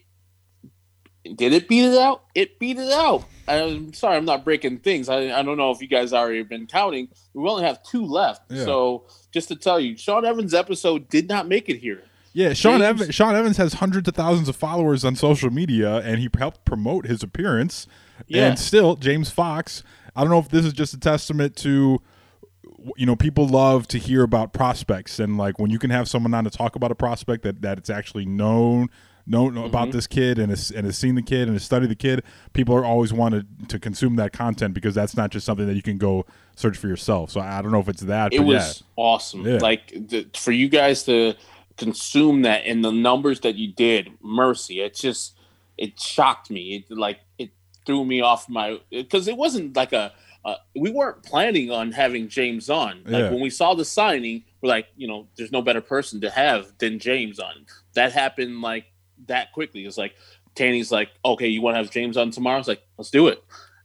[1.37, 2.25] did it beat it out?
[2.35, 3.25] It beat it out.
[3.47, 5.09] I'm sorry, I'm not breaking things.
[5.09, 7.09] I, I don't know if you guys already been counting.
[7.35, 8.51] We only have two left.
[8.51, 8.65] Yeah.
[8.65, 12.03] So just to tell you, Sean Evans' episode did not make it here.
[12.33, 16.21] Yeah, Sean Evans, Sean Evans has hundreds of thousands of followers on social media, and
[16.21, 17.87] he helped promote his appearance.
[18.27, 18.49] Yeah.
[18.49, 19.83] And still, James Fox.
[20.15, 22.01] I don't know if this is just a testament to,
[22.97, 26.35] you know, people love to hear about prospects, and like when you can have someone
[26.35, 28.91] on to talk about a prospect that that it's actually known
[29.27, 29.97] know, know about Mm-hmm.
[29.97, 32.75] this kid and has, and has seen the kid and has studied the kid, people
[32.75, 35.99] are always wanted to consume that content because that's not just something that you can
[35.99, 37.31] go search for yourself.
[37.31, 38.33] So I don't know if it's that.
[38.33, 39.47] It was awesome.
[39.47, 39.59] Yeah.
[39.59, 41.35] Like the, for you guys to
[41.81, 44.81] consume that and the numbers that you did, mercy.
[44.81, 45.37] It just
[45.77, 46.85] it shocked me.
[46.89, 47.51] It like it
[47.87, 50.13] threw me off my because it wasn't like a.
[50.43, 53.03] Uh, we weren't planning on having James on.
[53.05, 53.31] Like Yeah.
[53.31, 56.73] when we saw the signing, we're like, you know, there's no better person to have
[56.79, 57.67] than James on.
[57.93, 58.87] That happened like
[59.27, 59.85] that quickly.
[59.85, 60.15] It's like
[60.55, 62.59] Tanny's like, okay, you want to have James on tomorrow?
[62.59, 63.45] It's like, let's do it.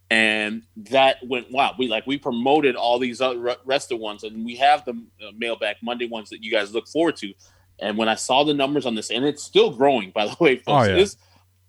[0.09, 1.73] And that went wow.
[1.77, 5.31] We like we promoted all these other rest of ones, and we have the uh,
[5.37, 7.33] mailbag Monday ones that you guys look forward to.
[7.79, 10.55] And when I saw the numbers on this, and it's still growing, by the way,
[10.57, 10.87] folks.
[10.87, 10.95] Oh, yeah.
[10.95, 11.17] This,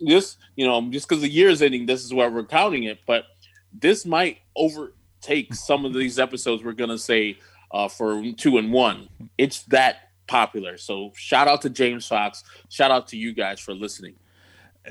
[0.00, 2.98] this, you know, just because the year is ending, this is where we're counting it.
[3.06, 3.24] But
[3.72, 7.38] this might overtake some of these episodes we're gonna say
[7.72, 9.08] uh, for two and one.
[9.38, 10.76] It's that popular.
[10.78, 12.44] So shout out to James Fox.
[12.68, 14.14] Shout out to you guys for listening.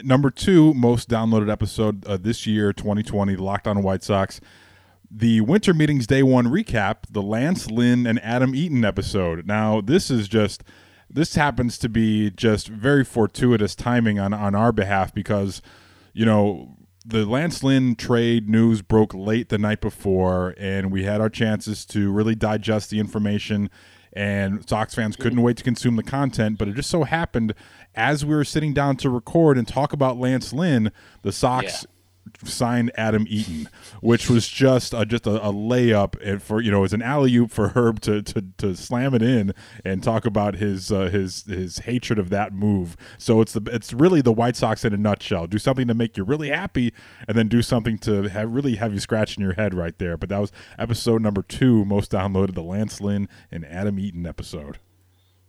[0.03, 4.41] number two most downloaded episode uh, this year, 2020, the Locked On White Sox.
[5.09, 9.45] The Winter Meetings Day One recap, the Lance Lynn and Adam Eaton episode.
[9.45, 10.63] Now, this is just
[11.09, 15.61] this happens to be just very fortuitous timing on on our behalf because
[16.13, 21.21] you know the Lance Lynn trade news broke late the night before, and we had
[21.21, 23.69] our chances to really digest the information.
[24.11, 27.53] And Sox fans couldn't wait to consume the content, but it just so happened
[27.93, 30.91] as we were sitting down to record and talk about Lance Lynn,
[31.21, 31.85] the Sox
[32.43, 33.69] signed Adam Eaton,
[34.01, 37.35] which was just a, just a, a layup and for you know as an alley
[37.35, 41.43] oop for Herb to, to to slam it in and talk about his uh, his
[41.43, 42.95] his hatred of that move.
[43.17, 45.47] So it's the it's really the White Sox in a nutshell.
[45.47, 46.93] Do something to make you really happy,
[47.27, 50.17] and then do something to have really have you scratching your head right there.
[50.17, 54.79] But that was episode number two, most downloaded, the Lance Lynn and Adam Eaton episode.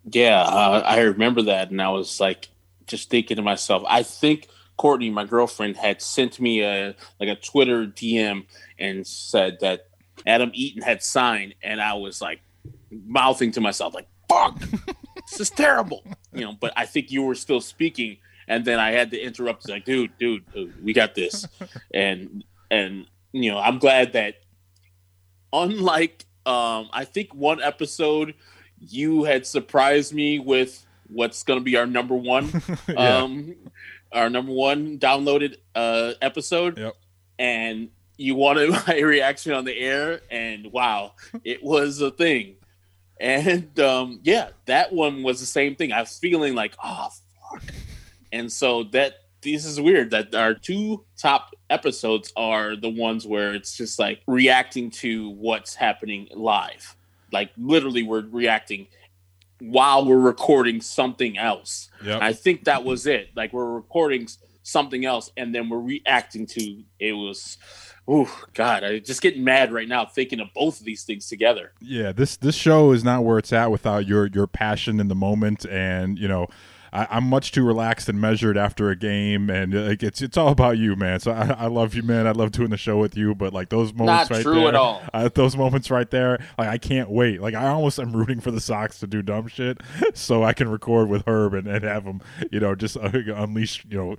[0.09, 2.49] Yeah, uh, I remember that, and I was like,
[2.87, 7.37] just thinking to myself, I think Courtney, my girlfriend, had sent me a like a
[7.37, 8.47] Twitter DM
[8.79, 9.89] and said that
[10.27, 12.41] Adam Eaton had signed, and I was like
[12.91, 14.59] mouthing to myself, like, "Fuck,
[15.31, 16.53] this is terrible," you know.
[16.59, 20.17] But I think you were still speaking, and then I had to interrupt, like, "Dude,
[20.19, 21.47] dude, dude we got this,"
[21.95, 24.37] and and you know, I'm glad that
[25.53, 28.35] unlike um, I think one episode
[28.79, 32.51] you had surprised me with what's going to be our number one
[32.89, 33.19] Yeah.
[33.19, 33.55] um
[34.12, 36.79] our number one downloaded uh episode.
[36.79, 36.95] Yep.
[37.38, 41.12] and you wanted my reaction on the air and wow
[41.45, 42.57] it was a thing.
[43.21, 45.92] And um yeah that one was the same thing.
[45.92, 47.09] I was feeling like oh
[47.51, 47.62] fuck.
[48.33, 53.55] And so that this is weird that our two top episodes are the ones where
[53.55, 56.97] it's just like reacting to what's happening live.
[57.33, 58.88] Like literally we're reacting
[59.61, 62.23] while we're recording something else Yep.
[62.23, 63.31] I think that was it.
[63.35, 64.29] Like we're recording
[64.62, 67.57] something else and then we're reacting to it was
[68.09, 71.73] oh god, I just getting mad right now thinking of both of these things together.
[71.81, 75.14] yeah this this show is not where it's at without your your passion in the
[75.14, 76.47] moment and you know
[76.96, 80.37] I, i'm much too relaxed and measured after a game and uh, like it's it's
[80.37, 81.20] all about you man.
[81.20, 82.26] So i, I love you man.
[82.26, 84.68] I love doing the show with you but like those moments Not right true there
[84.68, 85.02] at all.
[85.12, 87.40] uh, those moments right there like i can't wait.
[87.40, 89.80] Like i almost am rooting for the sox to do dumb shit
[90.14, 93.85] so i can record with herb and, and have him you know just uh, unleash
[93.88, 94.16] you know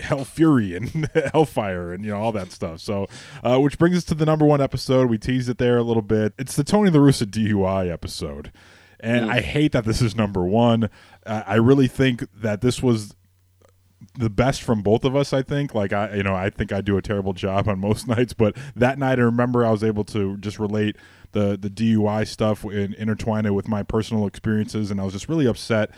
[0.00, 2.80] hell fury and hellfire and you know all that stuff.
[2.80, 3.06] So
[3.42, 5.08] uh, which brings us to the number one episode.
[5.08, 6.34] We teased it there a little bit.
[6.38, 8.52] It's the tony la russa dui episode
[9.00, 10.90] and i hate that this is number one.
[11.24, 13.14] Uh, i really think that this was
[14.18, 15.74] the best from both of us i think.
[15.74, 18.56] Like i you know i think i do a terrible job on most nights but
[18.74, 20.96] that night i remember i was able to just relate
[21.32, 25.28] the the dui stuff and intertwine it with my personal experiences and i was just
[25.28, 25.90] really upset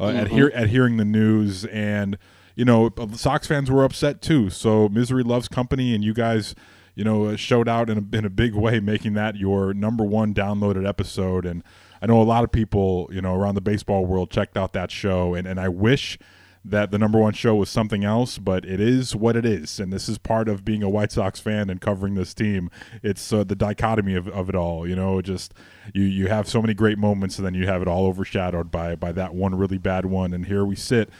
[0.00, 1.64] uh, at hear at hearing the news.
[1.66, 2.18] And
[2.54, 4.50] you know the sox fans were upset too.
[4.50, 6.54] So misery loves company and you guys
[6.94, 10.04] you know uh, showed out in a, in a big way making that your number
[10.04, 11.44] one downloaded episode.
[11.44, 11.62] And
[12.02, 14.90] i know a lot of people you know around the baseball world checked out that
[14.90, 16.18] show and, and i wish
[16.64, 19.92] that the number one show was something else, but it is what it is, and
[19.92, 22.70] this is part of being a White Sox fan and covering this team.
[23.02, 25.22] It's uh, the dichotomy of, of it all, you know.
[25.22, 25.54] Just
[25.94, 28.96] you you have so many great moments, and then you have it all overshadowed by
[28.96, 30.34] by that one really bad one.
[30.34, 31.10] And here we sit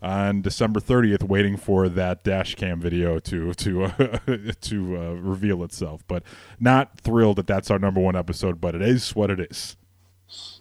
[0.00, 4.18] on December 30th, waiting for that dash cam video to to uh,
[4.60, 6.02] to uh, reveal itself.
[6.06, 6.22] But
[6.60, 9.76] not thrilled that that's our number one episode, but it is what it is.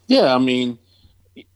[0.08, 0.80] Yeah, I mean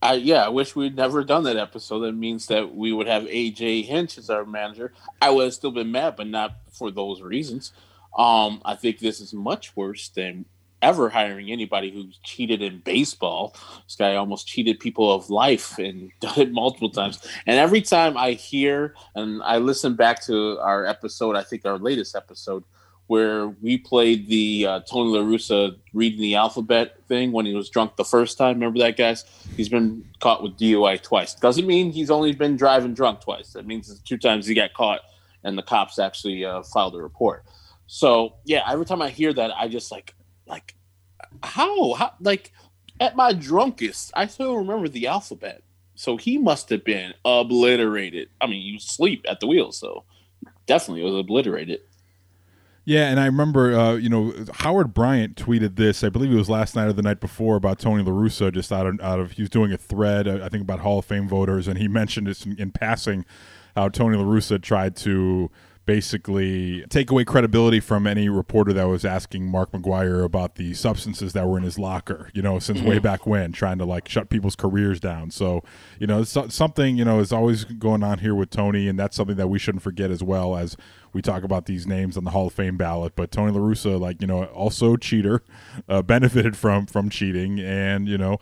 [0.02, 2.00] I yeah, I wish we'd never done that episode.
[2.02, 4.94] That means that we would have AJ Hinch as our manager.
[5.22, 7.72] I would have still been mad, but not for those reasons.
[8.18, 10.46] Um, I think this is much worse than
[10.82, 13.56] ever hiring anybody who's cheated in baseball.
[13.86, 17.26] This guy almost cheated people of life and done it multiple times.
[17.46, 21.78] And every time I hear and I listen back to our episode, I think our
[21.78, 22.64] latest episode,
[23.12, 27.70] where we played the uh, Tony La Russa reading the alphabet thing when he was
[27.70, 28.54] drunk the first time.
[28.54, 29.26] Remember that, guys?
[29.58, 31.36] He's been caught with DUI twice.
[31.36, 33.52] Doesn't mean he's only been driving drunk twice.
[33.52, 35.02] That means it's two times he got caught
[35.44, 37.44] and the cops actually uh, filed a report.
[37.86, 40.16] So yeah, every time I hear that, I just like
[40.48, 40.74] like
[41.44, 42.54] how how like
[43.02, 45.64] at my drunkest, I still remember the alphabet.
[45.96, 48.30] So he must have been obliterated.
[48.40, 50.06] I mean, you sleep at the wheel, so
[50.66, 51.82] definitely was obliterated.
[52.84, 56.04] Yeah, and I remember, uh, you know, Howard Bryant tweeted this.
[56.04, 58.52] I believe it was last night or the night before about Tony La Russa.
[58.52, 61.00] Just out of out of he was doing a thread, uh, I think about Hall
[61.00, 63.26] of Fame voters, and he mentioned this in, in passing
[63.76, 65.52] how Tony La Russa tried to
[65.86, 71.34] basically take away credibility from any reporter that was asking Mark McGwire about the substances
[71.34, 74.30] that were in his locker, you know, since way back when, trying to like shut
[74.30, 75.32] people's careers down.
[75.32, 75.64] So,
[76.00, 79.16] you know, so, something, you know, is always going on here with Tony, and that's
[79.16, 80.78] something that we shouldn't forget as well as
[81.14, 83.14] we talk about these names on the Hall of Fame ballot.
[83.16, 85.42] But Tony La Russa, like, you know, also cheater,
[85.88, 88.38] uh, benefited from from cheating, and, you know,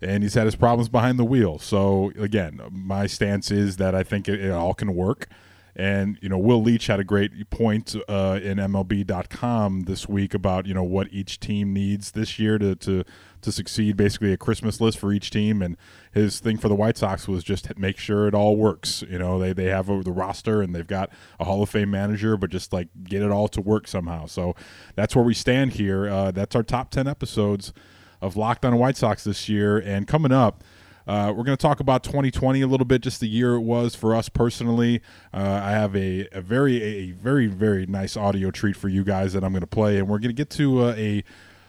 [0.00, 1.58] and he's had his problems behind the wheel.
[1.58, 5.28] So again, my stance is that I think it, it all can work.
[5.76, 10.66] And you know, Will Leitch had a great point uh, in MLB.com this week about
[10.66, 13.04] you know what each team needs this year to to
[13.44, 13.96] to succeed.
[13.96, 15.76] Basically, a Christmas list for each team, and
[16.12, 19.02] his thing for the White Sox was just make sure it all works.
[19.08, 22.36] You know, they they have the roster and they've got a Hall of Fame manager,
[22.36, 24.26] but just like get it all to work somehow.
[24.26, 24.54] So
[24.94, 26.08] that's where we stand here.
[26.08, 27.72] Uh, that's our top ten episodes
[28.20, 30.64] of Locked On White Sox this year, and coming up.
[31.06, 33.94] Uh, we're going to talk about 2020 a little bit, just the year it was
[33.94, 35.02] for us personally.
[35.34, 39.34] Uh, I have a, a very, a very, very nice audio treat for you guys
[39.34, 41.22] that I'm going to play, and we're going to get to uh, a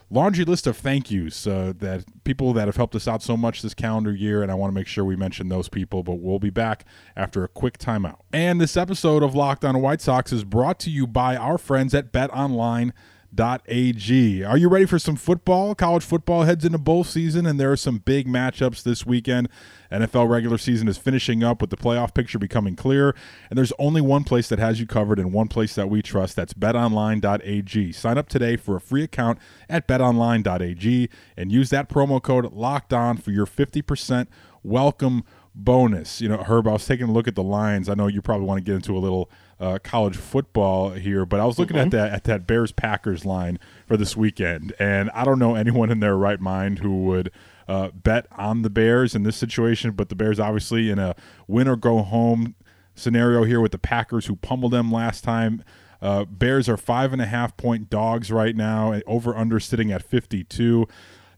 [0.10, 3.62] laundry list of thank yous uh, that people that have helped us out so much
[3.62, 6.04] this calendar year, and I want to make sure we mention those people.
[6.04, 8.20] But we'll be back after a quick timeout.
[8.32, 11.94] And this episode of Locked On White Sox is brought to you by our friends
[11.94, 12.94] at Bet Online
[13.40, 14.44] ag.
[14.44, 15.76] Are you ready for some football?
[15.76, 19.50] College football heads into bowl season, and there are some big matchups this weekend.
[19.92, 23.16] NFL regular season is finishing up with the playoff picture becoming clear,
[23.50, 26.36] and there's only one place that has you covered and one place that we trust.
[26.36, 27.92] That's betonline.ag.
[27.92, 32.94] Sign up today for a free account at betonline.ag and use that promo code locked
[32.94, 34.28] on for your 50%
[34.64, 36.22] welcome bonus.
[36.22, 37.90] You know, Herb, I was taking a look at the lines.
[37.90, 41.40] I know you probably want to get into a little uh, college football here, but
[41.40, 41.86] I was looking mm-hmm.
[41.86, 45.90] at that at that Bears Packers line for this weekend, and I don't know anyone
[45.90, 47.32] in their right mind who would
[47.68, 49.92] uh, bet on the Bears in this situation.
[49.92, 51.16] But the Bears, obviously, in a
[51.48, 52.56] win or go home
[52.96, 55.64] scenario here with the Packers, who pummeled them last time.
[56.02, 60.04] Uh, Bears are five and a half point dogs right now, over under sitting at
[60.04, 60.88] 52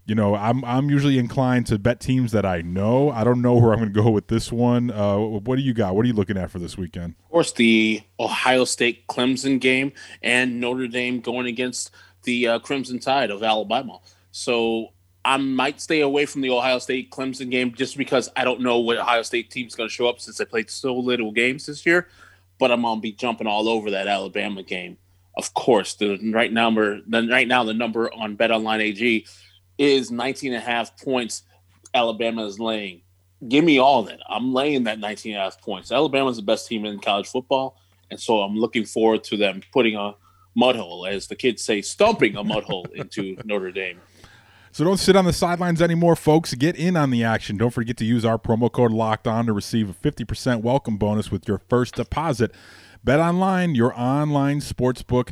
[0.07, 3.11] you know, I'm I'm usually inclined to bet teams that I know.
[3.11, 4.89] I don't know where I'm going to go with this one.
[4.89, 5.95] Uh, what do you got?
[5.95, 7.15] What are you looking at for this weekend?
[7.25, 9.91] Of course, the Ohio State Clemson game
[10.23, 11.91] and Notre Dame going against
[12.23, 13.99] the uh, Crimson Tide of Alabama.
[14.31, 14.93] So
[15.25, 18.79] I might stay away from the Ohio State Clemson game just because I don't know
[18.79, 21.85] what Ohio State team's going to show up since they played so little games this
[21.85, 22.07] year.
[22.59, 24.97] But I'm going to be jumping all over that Alabama game.
[25.35, 29.25] Of course, the right number, the right now the number on Bet Online AG
[29.77, 31.43] is 19 and a half points
[31.93, 33.01] Alabama is laying.
[33.47, 34.19] Give me all that.
[34.29, 35.91] I'm laying that 19 and a half points.
[35.91, 37.77] Alabama's the best team in college football.
[38.09, 40.15] And so I'm looking forward to them putting a
[40.55, 43.99] mud hole, as the kids say, stumping a mud hole into Notre Dame.
[44.71, 46.53] So don't sit on the sidelines anymore, folks.
[46.53, 47.57] Get in on the action.
[47.57, 51.31] Don't forget to use our promo code Locked On to receive a 50% welcome bonus
[51.31, 52.51] with your first deposit.
[53.03, 55.31] Bet online, your online sportsbook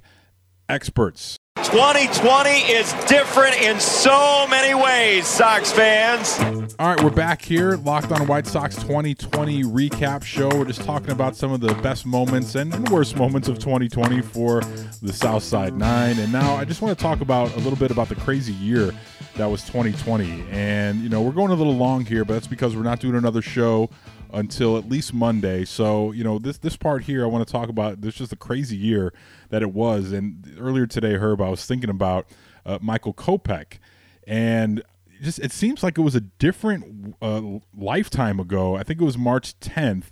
[0.68, 1.38] experts.
[1.76, 6.40] 2020 is different in so many ways, Sox fans.
[6.80, 10.48] All right, we're back here, Locked on White Sox 2020 recap show.
[10.50, 14.62] We're just talking about some of the best moments and worst moments of 2020 for
[15.02, 16.18] the South Side Nine.
[16.20, 18.94] And now I just want to talk about a little bit about the crazy year
[19.36, 20.46] that was 2020.
[20.52, 23.16] And, you know, we're going a little long here, but that's because we're not doing
[23.16, 23.90] another show
[24.32, 25.66] until at least Monday.
[25.66, 28.38] So, you know, this this part here I want to talk about this just a
[28.38, 29.14] crazy year
[29.50, 30.12] that it was.
[30.12, 32.28] And earlier today, Herb, I was thinking about
[32.66, 33.80] uh, Michael Kopech
[34.28, 34.84] and
[35.22, 37.42] just it seems like it was a different uh,
[37.76, 38.76] lifetime ago.
[38.76, 40.06] I think it was March 10th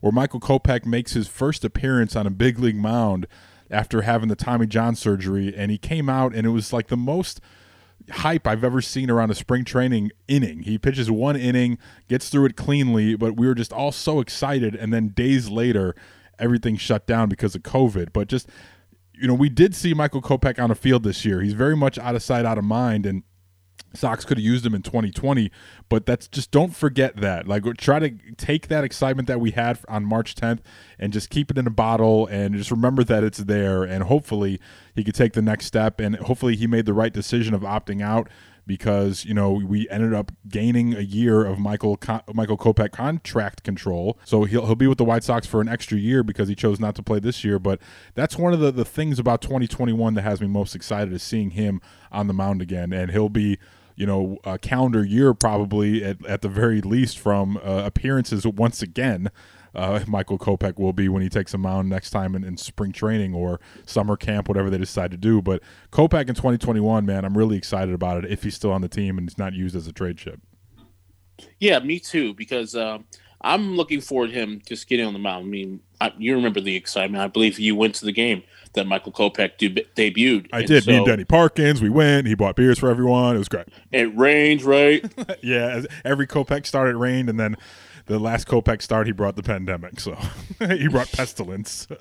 [0.00, 3.26] where Michael Kopech makes his first appearance on a big league mound
[3.70, 6.96] after having the Tommy John surgery and he came out and it was like the
[6.96, 7.40] most
[8.10, 10.62] hype I've ever seen around a spring training inning.
[10.62, 14.74] He pitches one inning, gets through it cleanly, but we were just all so excited.
[14.74, 15.94] And then days later,
[16.38, 18.12] everything shut down because of COVID.
[18.12, 18.48] But just,
[19.12, 21.42] you know, we did see Michael Kopech on a field this year.
[21.42, 23.04] He's very much out of sight, out of mind.
[23.04, 23.22] And
[23.94, 25.50] Sox could have used him in 2020,
[25.88, 27.48] but that's just don't forget that.
[27.48, 30.60] Like try to take that excitement that we had on March 10th
[30.98, 34.60] and just keep it in a bottle and just remember that it's there and hopefully
[34.94, 38.02] he could take the next step and hopefully he made the right decision of opting
[38.02, 38.28] out
[38.68, 41.98] because you know we ended up gaining a year of Michael
[42.32, 44.18] Michael Kopech contract control.
[44.24, 46.78] So he'll he'll be with the White Sox for an extra year because he chose
[46.78, 47.58] not to play this year.
[47.58, 47.80] But
[48.14, 51.50] that's one of the, the things about 2021 that has me most excited is seeing
[51.50, 51.80] him
[52.12, 53.58] on the mound again, and he'll be
[53.98, 58.80] you know, a calendar year probably at, at the very least from uh, appearances once
[58.80, 59.28] again.
[59.74, 62.92] Uh, Michael Kopech will be when he takes a mound next time in, in, spring
[62.92, 65.42] training or summer camp, whatever they decide to do.
[65.42, 68.88] But Kopech in 2021, man, I'm really excited about it if he's still on the
[68.88, 70.40] team and he's not used as a trade chip.
[71.58, 73.04] Yeah, me too, because um,
[73.40, 75.46] I'm looking forward to him just getting on the mound.
[75.46, 77.22] I mean, I, you remember the excitement.
[77.22, 78.44] I believe you went to the game
[78.74, 80.48] that Michael Kopech deb- debuted.
[80.52, 80.86] I And did.
[80.86, 82.26] Me and so Danny Parkins, we went.
[82.26, 83.36] He bought beers for everyone.
[83.36, 83.68] It was great.
[83.92, 85.04] It rained, right?
[85.42, 87.56] Yeah, every Kopech start it rained, and then
[88.06, 90.00] the last Kopech start he brought the pandemic.
[90.00, 90.16] So
[90.58, 91.86] he brought pestilence.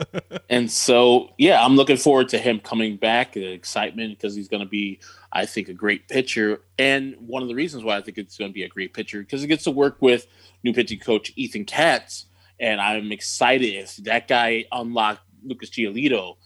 [0.49, 3.33] And so, yeah, I'm looking forward to him coming back.
[3.33, 4.99] The excitement because he's going to be,
[5.33, 6.61] I think, a great pitcher.
[6.79, 9.19] And one of the reasons why I think it's going to be a great pitcher
[9.19, 10.25] because he gets to work with
[10.63, 12.27] new pitching coach Ethan Katz,
[12.61, 16.37] and I'm excited if that guy unlocked Lucas Giolito.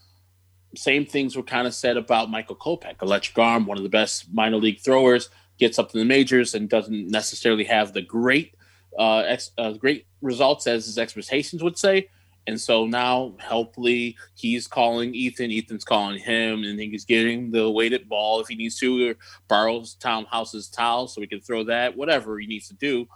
[0.76, 4.34] Same things were kind of said about Michael Kopech, electric arm, one of the best
[4.34, 8.56] minor league throwers, gets up to the majors and doesn't necessarily have the great,
[8.98, 12.08] uh, ex- uh, great results as his expectations would say.
[12.48, 15.52] And so now, hopefully, he's calling Ethan.
[15.52, 19.16] Ethan's calling him, and he's getting the weighted ball if he needs to, or
[19.48, 23.08] borrows Tom House's towel so we can throw that, whatever he needs to do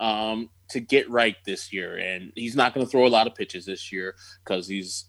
[0.00, 1.96] um, to get right this year.
[1.96, 5.04] And he's not going to throw a lot of pitches this year because he's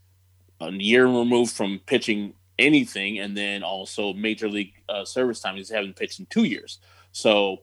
[0.67, 5.55] a year removed from pitching anything, and then also major league uh, service time.
[5.55, 6.79] He's haven't pitched in two years,
[7.11, 7.57] so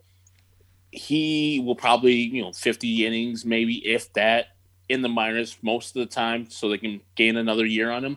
[0.91, 4.49] he will probably you know 50 innings, maybe if that,
[4.89, 8.17] in the minors most of the time, so they can gain another year on him.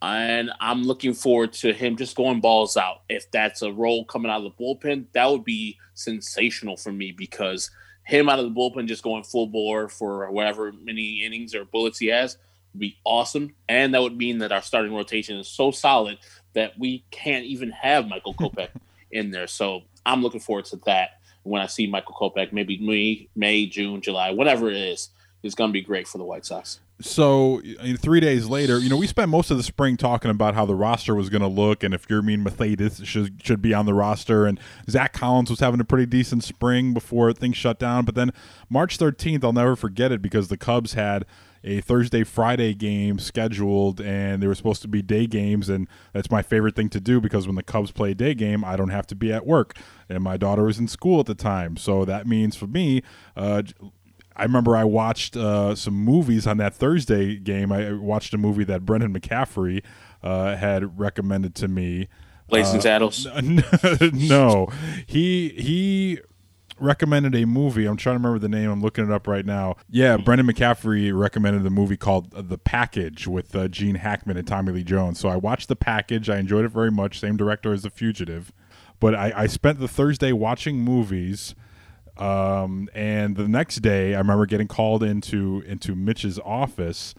[0.00, 3.02] And I'm looking forward to him just going balls out.
[3.08, 7.10] If that's a role coming out of the bullpen, that would be sensational for me
[7.10, 7.70] because
[8.04, 11.98] him out of the bullpen just going full bore for whatever many innings or bullets
[11.98, 12.38] he has
[12.72, 13.54] would be awesome.
[13.68, 16.18] And that would mean that our starting rotation is so solid
[16.54, 18.70] that we can't even have Michael Kopech
[19.10, 19.46] in there.
[19.46, 21.10] So I'm looking forward to that.
[21.44, 25.10] When I see Michael Kopech, maybe May, May, June, July, whatever it is,
[25.42, 26.80] it's going to be great for the White Sox.
[27.00, 27.62] So
[27.98, 30.74] three days later, you know, we spent most of the spring talking about how the
[30.74, 34.46] roster was going to look, and if Yermin Mathias should should be on the roster,
[34.46, 34.58] and
[34.90, 38.04] Zach Collins was having a pretty decent spring before things shut down.
[38.04, 38.32] But then
[38.68, 41.24] March 13th, I'll never forget it because the Cubs had
[41.64, 46.30] a Thursday Friday game scheduled, and they were supposed to be day games, and that's
[46.30, 48.90] my favorite thing to do because when the Cubs play a day game, I don't
[48.90, 49.76] have to be at work,
[50.08, 53.02] and my daughter was in school at the time, so that means for me.
[53.36, 53.62] Uh,
[54.38, 57.72] I remember I watched uh, some movies on that Thursday game.
[57.72, 59.82] I watched a movie that Brendan McCaffrey
[60.22, 62.06] uh, had recommended to me.
[62.48, 63.26] Blazing Saddles.
[64.12, 64.68] no,
[65.06, 66.20] he he
[66.80, 67.86] recommended a movie.
[67.86, 68.70] I'm trying to remember the name.
[68.70, 69.76] I'm looking it up right now.
[69.88, 74.72] Yeah, Brendan McCaffrey recommended the movie called The Package with uh, Gene Hackman and Tommy
[74.72, 75.18] Lee Jones.
[75.18, 76.28] So I watched The Package.
[76.28, 77.20] I enjoyed it very much.
[77.20, 78.52] Same director as The Fugitive.
[79.00, 81.54] But I, I spent the Thursday watching movies.
[82.16, 87.14] Um, and the next day, I remember getting called into into Mitch's office,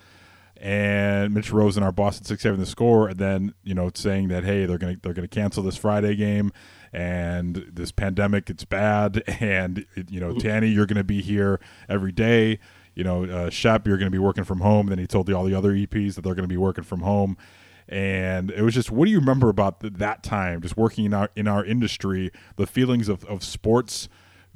[0.57, 3.89] and Mitch rose Rosen, our boss at six seven, the score, and then you know
[3.93, 6.51] saying that hey, they're gonna they're gonna cancel this Friday game,
[6.91, 12.59] and this pandemic it's bad, and you know Tanny, you're gonna be here every day.
[12.95, 14.87] You know, uh, Shep, you're gonna be working from home.
[14.87, 17.37] Then he told all the other EPs that they're gonna be working from home
[17.89, 21.13] and it was just what do you remember about th- that time just working in
[21.13, 24.07] our in our industry the feelings of, of sports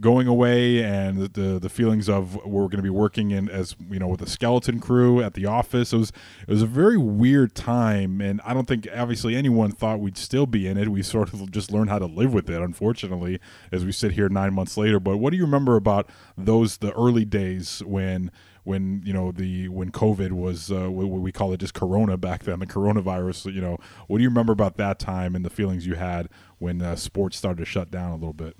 [0.01, 3.75] going away and the, the the feelings of we're going to be working in as
[3.89, 6.97] you know with a skeleton crew at the office it was it was a very
[6.97, 11.03] weird time and i don't think obviously anyone thought we'd still be in it we
[11.03, 13.39] sort of just learned how to live with it unfortunately
[13.71, 16.91] as we sit here 9 months later but what do you remember about those the
[16.93, 18.31] early days when
[18.63, 22.43] when you know the when COVID was uh, what we call it just Corona back
[22.43, 23.53] then, the coronavirus.
[23.53, 23.77] You know,
[24.07, 26.29] what do you remember about that time and the feelings you had
[26.59, 28.55] when uh, sports started to shut down a little bit?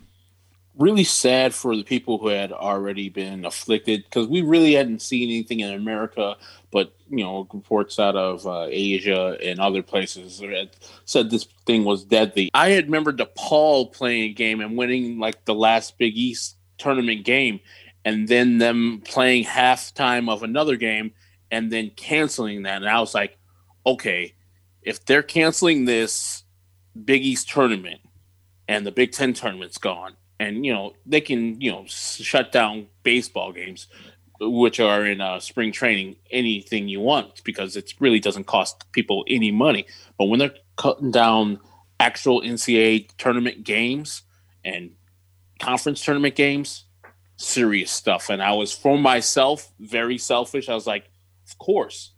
[0.78, 5.30] Really sad for the people who had already been afflicted because we really hadn't seen
[5.30, 6.36] anything in America,
[6.72, 10.42] but you know reports out of uh, Asia and other places
[11.06, 12.50] said this thing was deadly.
[12.56, 17.24] I had remembered DePaul playing a game and winning like the last Big East tournament
[17.24, 17.60] game
[18.06, 21.14] and then them playing halftime of another game
[21.52, 22.78] and then canceling that.
[22.78, 23.38] And I was like,
[23.86, 24.34] okay,
[24.82, 26.44] if they're canceling this
[27.06, 28.02] Big East tournament
[28.68, 32.88] and the Big Ten tournament's gone, and you know they can you know shut down
[33.04, 33.88] baseball games,
[34.40, 39.24] which are in uh, spring training, anything you want because it really doesn't cost people
[39.28, 39.86] any money.
[40.18, 41.60] But when they're cutting down
[42.00, 44.24] actual NCAA tournament games
[44.66, 44.92] and
[45.60, 46.86] conference tournament games,
[47.38, 48.30] serious stuff.
[48.30, 50.70] And I was for myself very selfish.
[50.70, 51.10] I was like,
[51.48, 52.12] of course,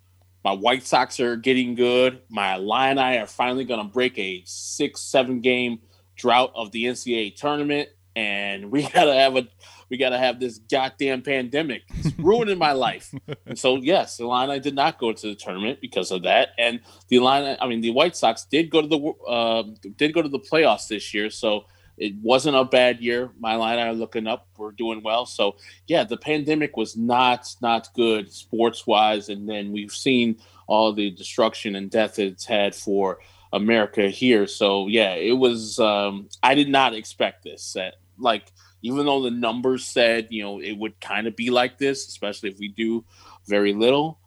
[0.43, 2.21] my White Sox are getting good.
[2.29, 5.79] My Illini are finally going to break a six, seven game
[6.15, 9.47] drought of the NCAA tournament, and we gotta have a
[9.89, 11.83] we gotta have this goddamn pandemic.
[11.95, 13.13] It's ruining my life.
[13.45, 16.49] And so yes, the Illini did not go to the tournament because of that.
[16.57, 19.63] And the Illini, I mean, the White Sox did go to the uh,
[19.97, 21.29] did go to the playoffs this year.
[21.29, 21.65] So
[21.97, 23.31] it wasn't a bad year.
[23.39, 24.47] My Illini are looking up.
[24.57, 25.25] We're doing well.
[25.25, 25.57] So
[25.87, 30.37] yeah, the pandemic was not not good sports wise, and then we've seen
[30.67, 33.19] all the destruction and death it's had for
[33.53, 34.47] America here.
[34.47, 35.79] So yeah, it was.
[35.79, 37.73] Um, I did not expect this.
[37.73, 38.51] That like
[38.81, 42.49] even though the numbers said you know it would kind of be like this, especially
[42.49, 43.05] if we do
[43.47, 44.19] very little,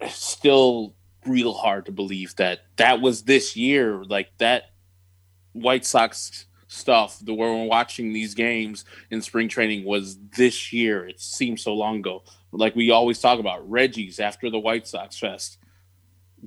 [0.00, 0.94] it's still
[1.26, 4.02] real hard to believe that that was this year.
[4.04, 4.64] Like that
[5.52, 11.06] White Sox stuff the where we're watching these games in spring training was this year.
[11.06, 12.24] It seems so long ago.
[12.52, 15.58] Like we always talk about Reggie's after the White Sox Fest.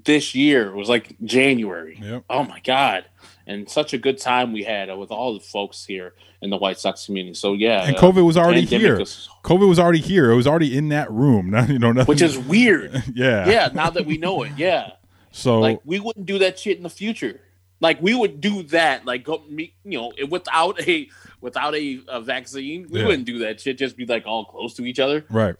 [0.03, 1.97] This year was like January.
[2.01, 2.25] Yep.
[2.29, 3.05] Oh my God.
[3.47, 6.79] And such a good time we had with all the folks here in the White
[6.79, 7.33] Sox community.
[7.33, 7.83] So yeah.
[7.87, 8.99] And uh, COVID was already here.
[8.99, 10.29] was- COVID was already here.
[10.31, 11.49] It was already in that room.
[11.51, 13.03] Not, you know, nothing, which is weird.
[13.15, 13.49] yeah.
[13.49, 14.51] yeah, now that we know it.
[14.57, 14.91] Yeah.
[15.31, 17.41] So like we wouldn't do that shit in the future.
[17.79, 21.07] Like we would do that, like go meet, you know, without a
[21.41, 23.05] without a, a vaccine, we Yeah.
[23.05, 23.77] wouldn't do that shit.
[23.77, 25.55] Just be like all close to each other, right.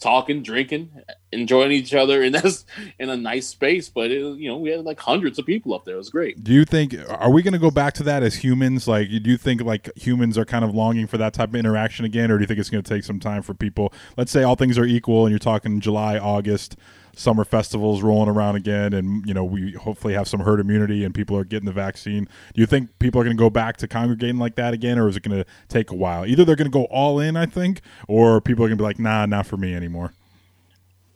[0.00, 0.90] Talking, drinking,
[1.32, 2.64] enjoying each other, and that's
[2.98, 3.88] in a nice space.
[3.88, 5.94] But it, you know, we had like hundreds of people up there.
[5.94, 6.42] It was great.
[6.42, 8.88] Do you think are we going to go back to that as humans?
[8.88, 12.04] Like, do you think like humans are kind of longing for that type of interaction
[12.04, 13.92] again, or do you think it's going to take some time for people?
[14.16, 16.76] Let's say all things are equal, and you're talking July, August,
[17.18, 21.14] summer festivals rolling around again, and you know we hopefully have some herd immunity and
[21.14, 22.24] people are getting the vaccine.
[22.54, 25.08] Do you think people are going to go back to congregating like that again, or
[25.08, 26.24] is it going to take a while?
[26.24, 28.86] Either they're going to go all in, I think, or people are going to be
[28.86, 30.12] like, nah, not for me anymore.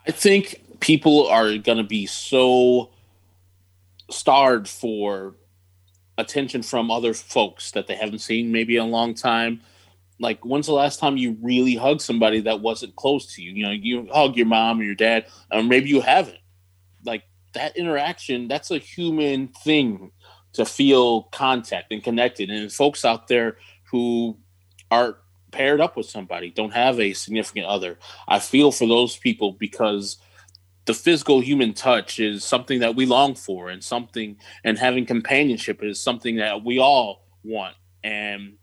[0.06, 2.90] I think people are going to be so
[4.10, 5.34] starved for
[6.18, 9.60] attention from other folks that they haven't seen maybe in a long time.
[10.22, 13.50] Like, when's the last time you really hugged somebody that wasn't close to you?
[13.50, 16.38] You know, you hug your mom or your dad, or maybe you haven't.
[17.04, 20.12] Like, that interaction, that's a human thing
[20.52, 22.50] to feel contact and connected.
[22.50, 23.56] And folks out there
[23.90, 24.38] who
[24.92, 25.18] are
[25.50, 27.98] paired up with somebody, don't have a significant other,
[28.28, 30.18] I feel for those people because
[30.84, 35.82] the physical human touch is something that we long for and something and having companionship
[35.82, 38.54] is something that we all want and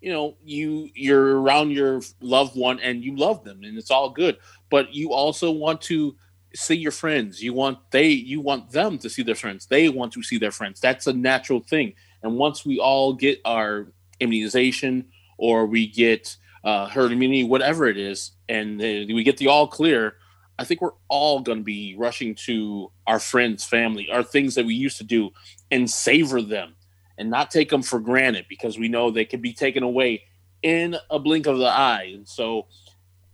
[0.00, 4.10] you know you you're around your loved one and you love them and it's all
[4.10, 4.38] good
[4.70, 6.14] but you also want to
[6.54, 7.42] see your friends.
[7.42, 9.66] You want they you want them to see their friends.
[9.66, 10.80] They want to see their friends.
[10.80, 11.94] That's a natural thing.
[12.22, 15.06] And once we all get our immunization
[15.38, 20.16] or we get uh, herd immunity whatever it is and we get the all clear
[20.58, 24.66] I think we're all going to be rushing to our friends, family, our things that
[24.66, 25.30] we used to do
[25.70, 26.74] and savor them
[27.20, 30.24] and not take them for granted because we know they can be taken away
[30.62, 32.10] in a blink of the eye.
[32.14, 32.66] And so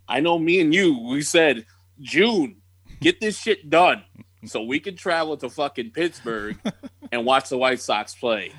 [0.08, 1.64] I know me and you, we said,
[2.00, 2.56] June,
[3.00, 4.02] get this shit done
[4.44, 6.58] so we can travel to fucking Pittsburgh
[7.12, 8.52] and watch the White Sox play.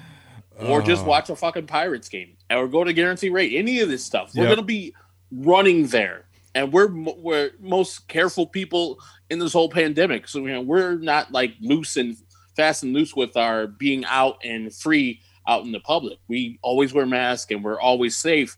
[0.59, 1.09] Or just uh.
[1.09, 3.53] watch a fucking Pirates game, or go to Guaranteed Rate.
[3.55, 4.55] Any of this stuff, we're Yep.
[4.55, 4.91] gonna be
[5.29, 6.25] running there,
[6.55, 8.99] and we're we're most careful people
[9.29, 10.27] in this whole pandemic.
[10.27, 12.17] So you know, we're not like loose and
[12.57, 16.17] fast and loose with our being out and free out in the public.
[16.27, 18.57] We always wear masks and we're always safe.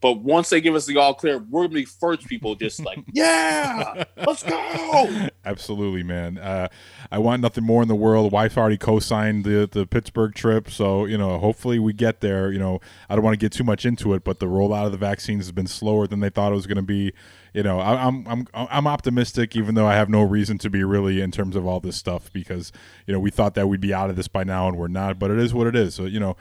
[0.00, 2.98] But once they give us the all clear, we're gonna be first people just like,
[3.12, 5.28] yeah, let's go.
[5.44, 6.38] Absolutely, man.
[6.38, 6.68] Uh,
[7.10, 8.32] I want nothing more in the world.
[8.32, 12.50] Wife already co-signed the the Pittsburgh trip, so you know, hopefully we get there.
[12.50, 14.92] You know, I don't want to get too much into it, but the rollout of
[14.92, 17.12] the vaccines has been slower than they thought it was going to be.
[17.54, 20.84] You know, I, I'm I'm I'm optimistic, even though I have no reason to be
[20.84, 22.70] really in terms of all this stuff because
[23.06, 25.18] you know we thought that we'd be out of this by now and we're not.
[25.18, 25.94] But it is what it is.
[25.94, 26.36] So you know,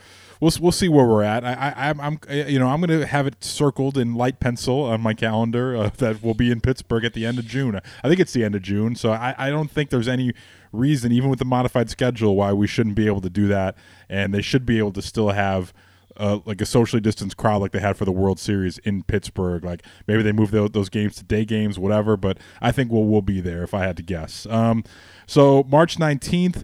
[0.46, 1.44] we'll we'll see where we're at.
[1.44, 4.84] I, I I'm, I'm you know I'm going to have it circled in light pencil
[4.84, 7.80] on my calendar uh, that will be in Pittsburgh at the end of June.
[8.04, 10.34] I think it's the end of June, so I, I don't think there's any
[10.72, 13.76] reason, even with the modified schedule, why we shouldn't be able to do that,
[14.10, 15.74] and they should be able to still have.
[16.18, 19.66] Uh, like a socially distanced crowd, like they had for the World Series in Pittsburgh.
[19.66, 22.16] Like maybe they move tho- those games to day games, whatever.
[22.16, 24.46] But I think we'll we'll be there if I had to guess.
[24.46, 24.86] Um,
[25.28, 26.64] so March nineteenth,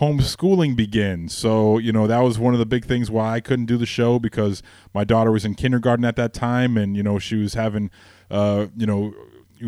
[0.00, 1.36] homeschooling begins.
[1.36, 3.86] So, you know, that was one of the big things why I couldn't do the
[3.86, 4.62] show because
[4.94, 7.90] my daughter was in kindergarten at that time and, you know, she was having,
[8.30, 9.14] uh, you know,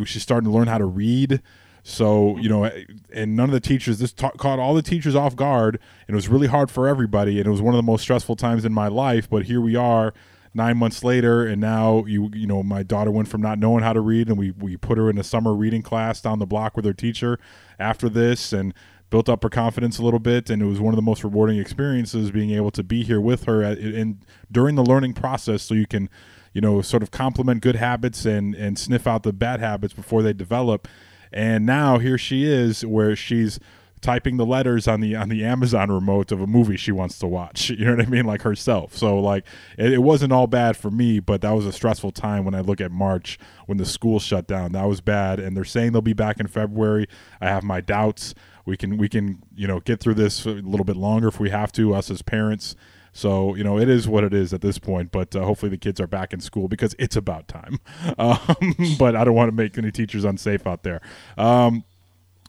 [0.05, 1.43] she's starting to learn how to read.
[1.83, 2.65] So, you know,
[3.13, 6.17] and none of the teachers, this ta- caught all the teachers off guard and it
[6.17, 7.39] was really hard for everybody.
[7.39, 9.29] And it was one of the most stressful times in my life.
[9.29, 10.15] But here we are
[10.55, 13.93] nine months later and now you you know my daughter went from not knowing how
[13.93, 16.77] to read and we we put her in a summer reading class down the block
[16.77, 17.41] with her teacher
[17.81, 18.73] after this and
[19.11, 21.59] built up her confidence a little bit and it was one of the most rewarding
[21.59, 25.75] experiences being able to be here with her at, in during the learning process so
[25.75, 26.09] you can
[26.53, 30.23] you know sort of complement good habits and and sniff out the bad habits before
[30.23, 30.89] they develop
[31.33, 33.61] and now here she is where she's
[34.05, 37.27] typing the letters on the on the Amazon remote of a movie she wants to
[37.27, 37.71] watch.
[37.75, 38.97] You know what I mean, like herself.
[38.97, 39.45] So like
[39.77, 42.61] it, it wasn't all bad for me, but that was a stressful time when I
[42.61, 44.73] look at March when the school shut down.
[44.73, 47.09] That was bad, and they're saying they'll be back in February.
[47.41, 48.35] I have my doubts.
[48.65, 51.51] We can we can you know get through this a little bit longer if we
[51.51, 51.95] have to.
[51.95, 52.75] Us as parents.
[53.13, 55.79] So you know it is what it is at this point, but uh, hopefully the
[55.79, 57.79] kids are back in school because it's about time.
[58.19, 61.01] Um, but I don't want to make any teachers unsafe out there.
[61.37, 61.85] Um,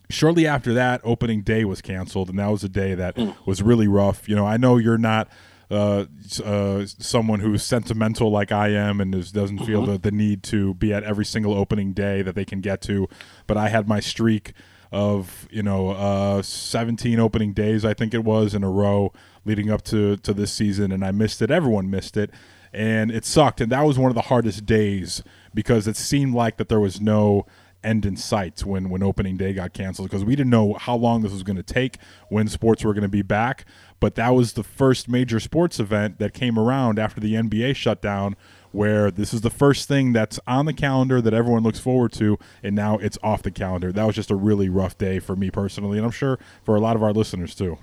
[0.10, 3.88] shortly after that, opening day was canceled, and that was a day that was really
[3.88, 4.30] rough.
[4.30, 5.28] You know, I know you're not
[5.70, 6.06] uh,
[6.44, 10.76] uh, someone who's sentimental like I am and is, doesn't feel the, the need to
[10.76, 13.08] be at every single opening day that they can get to,
[13.48, 14.54] but I had my streak
[14.92, 19.12] of you know uh, 17 opening days I think it was in a row
[19.46, 21.52] leading up to to this season, and I missed it.
[21.52, 22.32] Everyone missed it,
[22.74, 23.62] and it sucked.
[23.62, 25.24] And that was one of the hardest days
[25.54, 27.46] because it seemed like that there was no
[27.84, 31.22] end in sight when when opening day got canceled because we didn't know how long
[31.22, 33.64] this was going to take when sports were going to be back
[34.00, 38.02] but that was the first major sports event that came around after the NBA shut
[38.02, 38.36] down
[38.76, 42.38] where this is the first thing that's on the calendar that everyone looks forward to
[42.62, 45.50] and now it's off the calendar that was just a really rough day for me
[45.50, 47.78] personally and I'm sure for a lot of our listeners too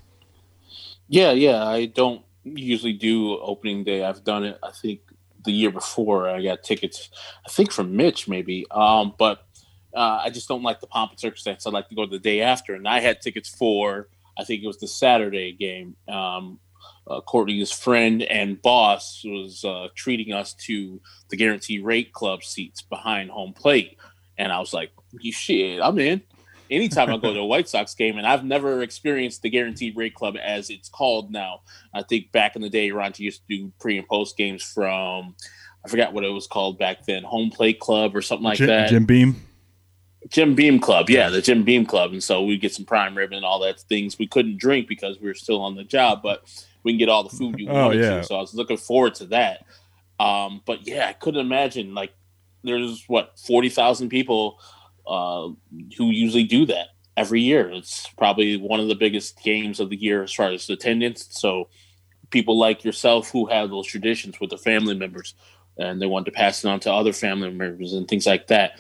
[1.09, 1.65] Yeah, yeah.
[1.65, 4.03] I don't usually do opening day.
[4.03, 4.59] I've done it.
[4.63, 5.01] I think
[5.45, 7.11] the year before I got tickets.
[7.47, 8.67] I think from Mitch maybe.
[8.71, 9.45] Um, but
[9.95, 11.67] uh, I just don't like the pomp and circumstance.
[11.67, 14.09] I like to go the day after, and I had tickets for.
[14.39, 15.97] I think it was the Saturday game.
[16.09, 16.59] Um,
[17.07, 21.01] uh, Courtney's friend and boss was uh, treating us to
[21.31, 23.99] the Guaranteed Rate club seats behind home plate,
[24.39, 24.91] and I was like,
[25.21, 26.23] "You shit, I'm in."
[26.73, 30.15] anytime I go to a White Sox game, and I've never experienced the Guaranteed Rate
[30.15, 31.61] Club as it's called now.
[31.95, 35.37] I think back in the day, Ron used to do pre and post games from,
[35.85, 38.67] I forgot what it was called back then, Home Plate Club or something like Jim,
[38.69, 38.89] that.
[38.89, 39.37] Jim Beam
[40.33, 43.33] Jim Beam Club, yeah, the Jim Beam Club, and so we get some prime rib
[43.33, 44.19] and all that things.
[44.19, 46.43] We couldn't drink because we were still on the job, but
[46.83, 48.17] we can get all the food you Oh, wanted yeah.
[48.17, 48.25] to.
[48.25, 49.67] So I was looking forward to that.
[50.19, 52.13] Um, but yeah, I couldn't imagine like
[52.65, 54.59] there's what forty thousand people
[55.07, 55.49] uh,
[55.99, 57.71] who usually do that every year.
[57.71, 61.29] It's probably one of the biggest games of the year as far as attendance.
[61.31, 61.69] So
[62.31, 65.35] people like yourself who have those traditions with their family members
[65.77, 68.79] and they want to pass it on to other family members and things like that.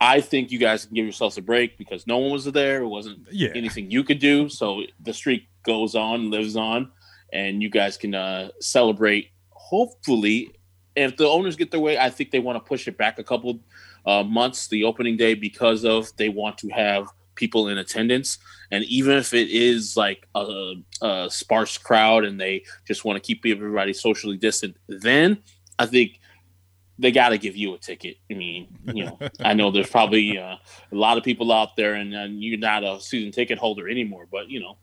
[0.00, 2.82] I think you guys can give yourselves a break because no one was there.
[2.82, 3.50] It wasn't Yeah.
[3.54, 4.48] anything you could do.
[4.48, 6.90] So the streak goes on, lives on,
[7.32, 9.30] and you guys can uh, celebrate.
[9.50, 10.52] Hopefully,
[10.96, 13.24] if the owners get their way, I think they want to push it back a
[13.24, 13.60] couple
[14.06, 18.38] uh, months, the opening day, because of they want to have people in attendance.
[18.70, 23.26] And even if it is like a, a sparse crowd and they just want to
[23.26, 25.38] keep everybody socially distant, then
[25.78, 26.20] I think
[26.98, 28.16] they got to give you a ticket.
[28.30, 30.56] I mean, you know, I know there's probably uh,
[30.90, 34.26] a lot of people out there, and, and you're not a season ticket holder anymore.
[34.30, 34.76] But you know,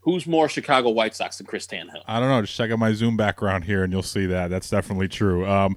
[0.00, 2.02] who's more Chicago White Sox than Chris Tannehill?
[2.06, 2.40] I don't know.
[2.42, 4.48] Just check out my Zoom background here, and you'll see that.
[4.48, 5.46] That's definitely true.
[5.46, 5.76] Um,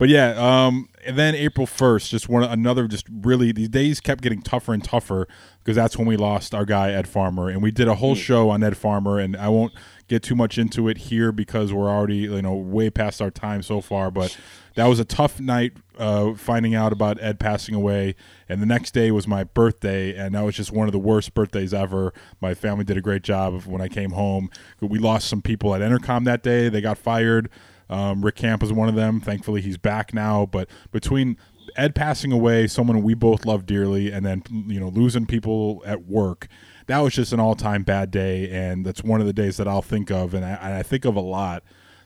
[0.00, 4.22] but yeah, um, and then April first, just one another, just really these days kept
[4.22, 5.28] getting tougher and tougher
[5.58, 8.48] because that's when we lost our guy Ed Farmer, and we did a whole show
[8.48, 9.74] on Ed Farmer, and I won't
[10.08, 13.62] get too much into it here because we're already you know way past our time
[13.62, 14.36] so far, but.
[14.76, 18.14] That was a tough night uh, finding out about Ed passing away.
[18.48, 21.34] And the next day was my birthday, and that was just one of the worst
[21.34, 22.14] birthdays ever.
[22.40, 24.48] My family did a great job of when I came home.
[24.80, 27.50] We lost some people at Entercom that day, they got fired.
[27.90, 29.20] Um, Rick Camp was one of them.
[29.20, 30.46] Thankfully, he's back now.
[30.46, 31.36] But between
[31.76, 36.06] Ed passing away, someone we both love dearly, and then you know losing people at
[36.06, 36.48] work,
[36.86, 39.82] that was just an all-time bad day, and that's one of the days that I'll
[39.82, 41.62] think of, and I, and I think of a lot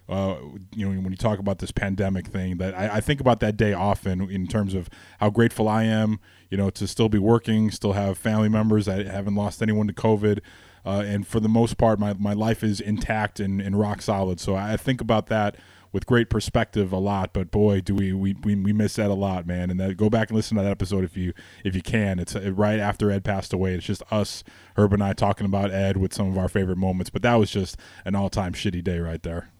[0.08, 0.36] uh,
[0.74, 3.56] you know, when you talk about this pandemic thing, that I, I think about that
[3.56, 6.20] day often in terms of how grateful I am,
[6.50, 8.86] you know, to still be working, still have family members.
[8.86, 10.40] I haven't lost anyone to COVID.
[10.84, 14.40] Uh, and for the most part, my, my life is intact and, and rock solid.
[14.40, 15.56] So I think about that
[15.94, 17.32] with great perspective a lot.
[17.32, 19.70] But boy, do we we, we, we miss that a lot, man.
[19.70, 21.32] And that, go back and listen to that episode if you
[21.64, 22.18] if you can.
[22.18, 23.74] It's uh, right after Ed passed away.
[23.74, 24.44] It's just us,
[24.76, 27.08] Herb and I, talking about Ed with some of our favorite moments.
[27.10, 29.50] But that was just an all time shitty day right there.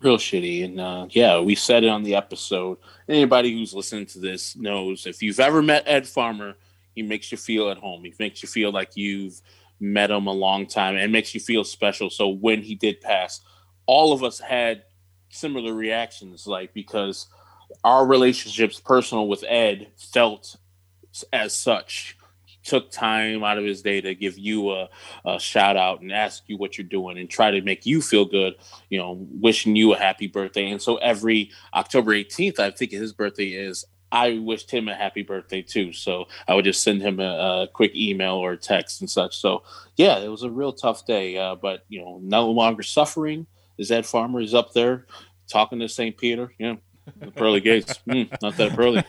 [0.00, 0.64] real shitty.
[0.64, 2.78] And uh, yeah, we said it on the episode.
[3.08, 6.54] Anybody who's listening to this knows if you've ever met Ed Farmer,
[6.94, 8.04] he makes you feel at home.
[8.04, 9.40] He makes you feel like you've
[9.78, 12.08] met him a long time and makes you feel special.
[12.08, 13.40] So when he did pass,
[13.86, 14.84] all of us had
[15.36, 17.26] similar reactions, like because
[17.84, 20.56] our relationships, personal with Ed, felt
[21.32, 22.16] as such.
[22.44, 24.88] He took time out of his day to give you a,
[25.24, 28.24] a shout out and ask you what you're doing and try to make you feel
[28.24, 28.54] good
[28.90, 30.70] you know, wishing you a happy birthday.
[30.70, 35.22] And so every October 18th, I think his birthday is I wished him a happy
[35.22, 35.92] birthday too.
[35.92, 39.36] So I would just send him a, a quick email or text and such.
[39.36, 39.64] So
[39.96, 41.36] yeah, it was a real tough day.
[41.36, 43.46] Uh, but you know, no longer suffering.
[43.78, 45.06] Is Ed Farmer is up there
[45.48, 46.16] talking to St.
[46.16, 46.52] Peter?
[46.58, 46.76] Yeah,
[47.18, 47.94] the pearly gates.
[48.06, 49.02] Mm, not that pearly.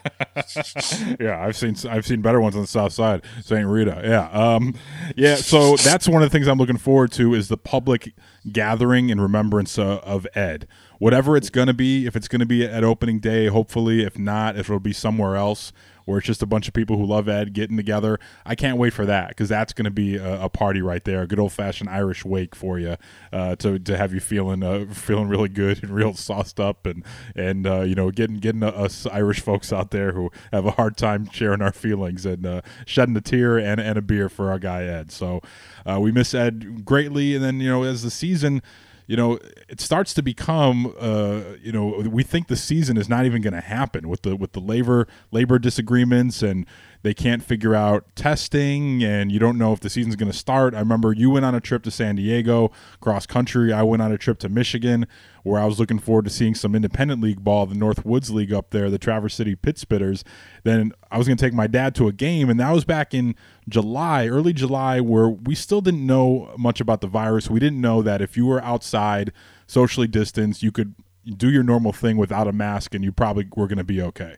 [1.24, 3.68] yeah, I've seen I've seen better ones on the south side, St.
[3.68, 4.02] Rita.
[4.04, 4.74] Yeah, um,
[5.16, 5.36] yeah.
[5.36, 8.14] So that's one of the things I'm looking forward to is the public
[8.52, 10.68] gathering in remembrance uh, of Ed.
[10.98, 14.04] Whatever it's going to be, if it's going to be at opening day, hopefully.
[14.04, 15.72] If not, if it'll be somewhere else
[16.08, 18.18] where it's just a bunch of people who love Ed getting together.
[18.46, 21.22] I can't wait for that because that's going to be a, a, party right there,
[21.22, 22.96] a good old fashioned Irish wake for you
[23.34, 27.04] uh, to to have you feeling uh, feeling really good and real sauced up and
[27.36, 30.96] and uh, you know getting getting us Irish folks out there who have a hard
[30.96, 34.60] time sharing our feelings and uh, shedding a tear and and a beer for our
[34.60, 35.12] guy Ed.
[35.12, 35.42] So
[35.86, 38.62] uh, we miss Ed greatly, and then you know as the season
[39.08, 39.40] you know,
[39.70, 43.54] it starts to become, uh, you know, we think the season is not even going
[43.54, 46.66] to happen with the with the labor labor disagreements and
[47.08, 50.76] they can't figure out testing and you don't know if the season's going to start.
[50.76, 53.72] I remember you went on a trip to San Diego cross country.
[53.72, 55.08] I went on a trip to Michigan
[55.44, 58.72] where I was looking forward to seeing some independent league ball, the Northwoods League up
[58.72, 60.24] there, the Traverse City Pit Spitters.
[60.66, 63.14] Then I was going to take my dad to a game and that was back
[63.14, 63.36] in
[63.70, 67.50] July, early July where we still didn't know much about the virus.
[67.50, 69.32] We didn't know that if you were outside
[69.66, 70.94] socially distanced, you could
[71.38, 74.36] do your normal thing without a mask and you probably were going to be okay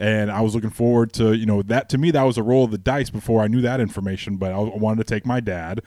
[0.00, 2.64] and I was looking forward to you know that to me that was a roll
[2.64, 4.36] of the dice before I knew that information.
[4.36, 5.82] But I wanted to take my dad,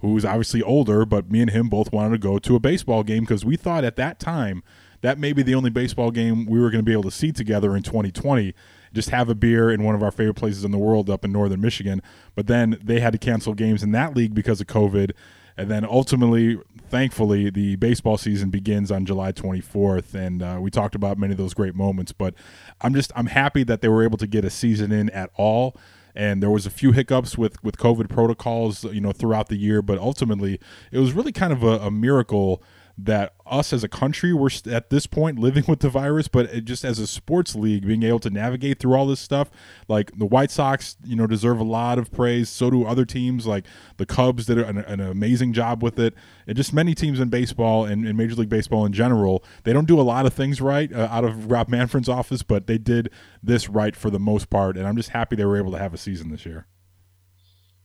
[0.00, 3.24] who's obviously older, but me and him both wanted to go to a baseball game
[3.24, 4.64] because we thought at that time
[5.02, 7.32] that may be the only baseball game we were going to be able to see
[7.32, 8.54] together in 2020
[8.92, 11.30] just have a beer in one of our favorite places in the world up in
[11.30, 12.02] northern Michigan.
[12.34, 15.12] But then they had to cancel games in that league because of COVID.
[15.56, 20.94] And then ultimately, thankfully, the baseball season begins on July 24th, and uh, we talked
[20.94, 22.12] about many of those great moments.
[22.12, 22.34] But
[22.80, 25.76] I'm just I'm happy that they were able to get a season in at all.
[26.14, 29.82] And there was a few hiccups with with COVID protocols, you know, throughout the year,
[29.82, 30.58] but ultimately,
[30.90, 32.62] it was really kind of a, a miracle
[33.04, 36.84] that us as a country we're at this point living with the virus but just
[36.84, 39.50] as a sports league being able to navigate through all this stuff
[39.88, 42.48] like the white sox you know deserve a lot of praise.
[42.48, 43.64] So do other teams like
[43.96, 46.14] the cubs did an, an amazing job with it.
[46.46, 49.86] And just many teams in baseball and in major league baseball in general they don't
[49.86, 53.10] do a lot of things right uh, out of rob manfred's office but they did
[53.42, 54.76] this right for the most part.
[54.76, 56.66] And i'm just happy they were able to have a season this year.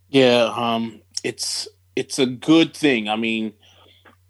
[0.09, 3.07] Yeah um it's it's a good thing.
[3.07, 3.53] I mean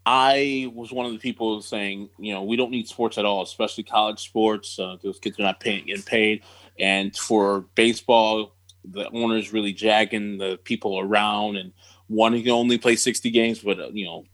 [0.05, 3.41] I was one of the people saying, you know, we don't need sports at all,
[3.41, 4.77] especially college sports.
[4.77, 6.43] Uh, those kids are not paying, getting paid.
[6.77, 11.73] And for baseball, the owners really jagging the people around and
[12.07, 14.25] wanting to only play 60 games, but, uh, you know,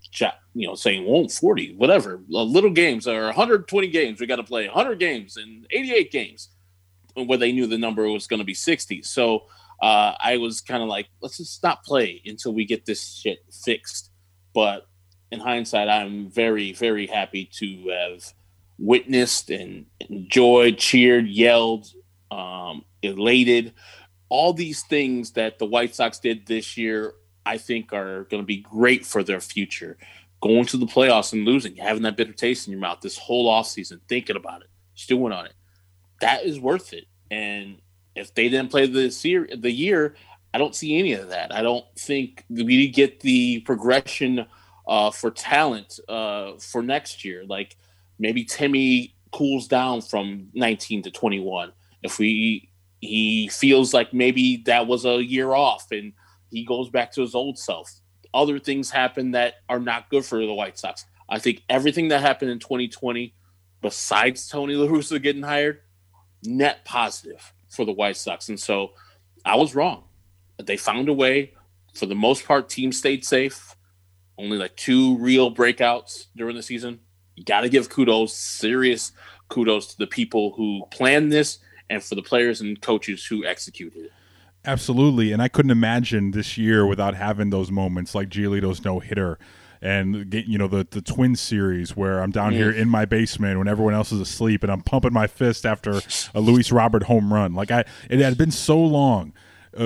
[0.53, 4.19] you know, saying, well, 40, whatever, little games or 120 games.
[4.19, 6.49] We got to play 100 games and 88 games
[7.15, 9.03] where they knew the number was going to be 60.
[9.03, 9.45] So
[9.81, 13.39] uh, I was kind of like, let's just not play until we get this shit
[13.63, 14.11] fixed.
[14.53, 14.87] But
[15.31, 18.33] in hindsight, I'm very, very happy to have
[18.77, 21.87] witnessed and enjoyed, cheered, yelled,
[22.29, 23.73] um, elated.
[24.29, 27.13] All these things that the White Sox did this year,
[27.45, 29.97] I think, are going to be great for their future.
[30.41, 33.49] Going to the playoffs and losing, having that bitter taste in your mouth this whole
[33.49, 35.53] offseason, thinking about it, stewing on it,
[36.19, 37.05] that is worth it.
[37.29, 37.77] And
[38.15, 40.15] if they didn't play the, ser- the year,
[40.53, 41.53] I don't see any of that.
[41.53, 44.45] I don't think we get the progression–
[44.87, 47.43] uh, for talent uh, for next year.
[47.45, 47.77] Like
[48.19, 51.71] maybe Timmy cools down from 19 to 21.
[52.03, 52.69] If we
[52.99, 56.13] he feels like maybe that was a year off and
[56.51, 57.91] he goes back to his old self.
[58.33, 61.05] Other things happen that are not good for the White Sox.
[61.27, 63.33] I think everything that happened in 2020,
[63.81, 65.79] besides Tony La Russa getting hired,
[66.43, 68.49] net positive for the White Sox.
[68.49, 68.91] And so
[69.43, 70.03] I was wrong.
[70.57, 71.53] They found a way.
[71.95, 73.75] For the most part, team stayed safe
[74.37, 76.99] only like two real breakouts during the season.
[77.35, 79.11] You got to give kudos, serious
[79.49, 81.59] kudos to the people who planned this
[81.89, 84.11] and for the players and coaches who executed it.
[84.63, 85.31] Absolutely.
[85.31, 89.39] And I couldn't imagine this year without having those moments like Giolito's no hitter
[89.81, 92.57] and you know the the twin series where I'm down mm.
[92.57, 96.01] here in my basement when everyone else is asleep and I'm pumping my fist after
[96.35, 97.55] a Luis Robert home run.
[97.55, 99.33] Like I it had been so long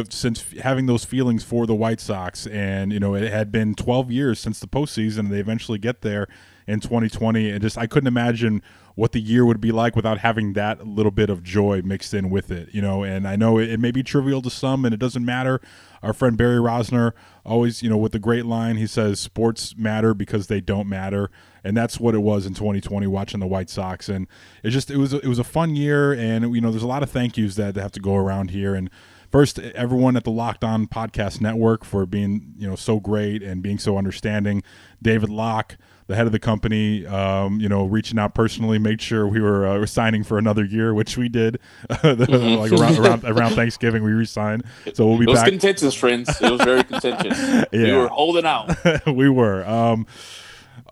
[0.09, 4.11] since having those feelings for the White Sox, and you know it had been 12
[4.11, 6.27] years since the postseason, and they eventually get there
[6.67, 8.61] in 2020, and just I couldn't imagine
[8.95, 12.29] what the year would be like without having that little bit of joy mixed in
[12.29, 13.03] with it, you know.
[13.03, 15.61] And I know it, it may be trivial to some, and it doesn't matter.
[16.01, 17.11] Our friend Barry Rozner
[17.45, 21.29] always, you know, with the great line, he says, "Sports matter because they don't matter,"
[21.63, 24.09] and that's what it was in 2020 watching the White Sox.
[24.09, 24.27] And
[24.63, 27.03] it just it was it was a fun year, and you know, there's a lot
[27.03, 28.89] of thank yous that have to go around here, and
[29.36, 33.61] first everyone at the Locked On Podcast Network for being you know so great and
[33.61, 34.63] being so understanding.
[35.01, 35.75] David Locke,
[36.07, 39.67] the head of the company, um, you know, reaching out personally, made sure we were
[39.67, 41.59] uh, signing for another year, which we did.
[41.89, 42.59] Mm-hmm.
[42.61, 44.63] like around, around, around Thanksgiving, we resigned.
[44.93, 45.49] So we'll be It was back.
[45.49, 46.29] contentious, friends.
[46.41, 47.38] It was very contentious.
[47.73, 47.83] yeah.
[47.83, 48.73] We were holding out.
[49.05, 49.67] we were.
[49.67, 50.07] Um,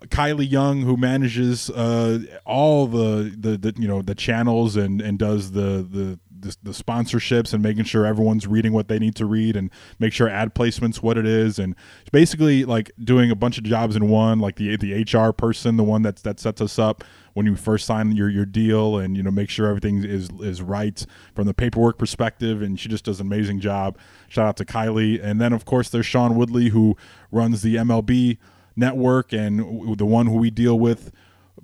[0.08, 5.18] Kylie Young, who manages uh, all the, the the you know the channels and and
[5.18, 9.26] does the the the, the sponsorships and making sure everyone's reading what they need to
[9.26, 11.74] read and make sure ad placements what it is and
[12.12, 15.84] basically like doing a bunch of jobs in one like the the HR person the
[15.84, 17.02] one that's that sets us up
[17.34, 20.62] when you first sign your your deal and you know make sure everything is is
[20.62, 23.98] right from the paperwork perspective and she just does an amazing job.
[24.28, 25.22] Shout out to Kylie.
[25.22, 26.96] And then of course there's Sean Woodley who
[27.30, 28.38] runs the MLB
[28.76, 31.12] network and the one who we deal with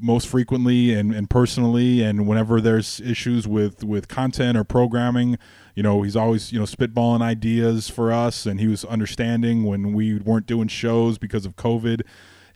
[0.00, 5.38] most frequently and, and personally and whenever there's issues with with content or programming
[5.74, 9.92] you know he's always you know spitballing ideas for us and he was understanding when
[9.92, 12.02] we weren't doing shows because of covid.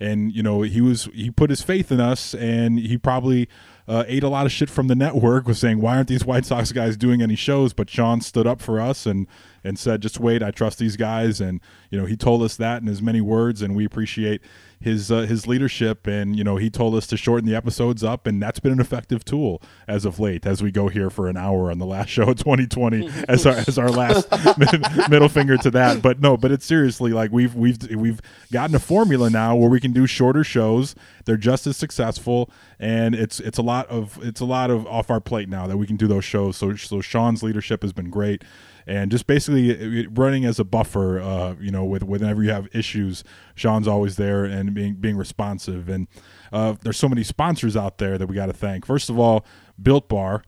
[0.01, 3.49] And you know he was he put his faith in us and he probably
[3.87, 6.45] uh, ate a lot of shit from the network was saying why aren't these white
[6.45, 7.73] sox guys doing any shows?
[7.73, 9.29] But sean stood up for us and
[9.65, 11.41] and said just wait i trust these guys.
[11.41, 11.61] And
[11.91, 14.41] you know he told us that in as many words and we appreciate
[14.81, 16.07] his uh, his leadership.
[16.07, 18.81] And you know he told us to shorten the episodes up and that's been an
[18.81, 22.09] effective tool as of late as we go here for an hour on the last
[22.11, 26.03] show of 2020 as our as our last mid- middle finger to that.
[26.03, 28.21] But no but it's seriously like we've we've we've
[28.53, 30.95] gotten a formula now where we can do shorter shows.
[31.25, 35.11] They're just as successful and it's it's a lot of it's a lot of off
[35.11, 36.57] our plate now that we can do those shows.
[36.57, 38.43] So so Sean's leadership has been great
[38.87, 41.21] and just basically uh, running as a buffer.
[41.21, 43.25] Uh, you know, with whenever you have issues,
[43.55, 45.89] Sean's always there and being being responsive.
[45.89, 46.09] And
[46.53, 48.87] uh, there's so many sponsors out there that we got to thank.
[48.87, 49.45] First of all,
[49.81, 50.45] Built Bar.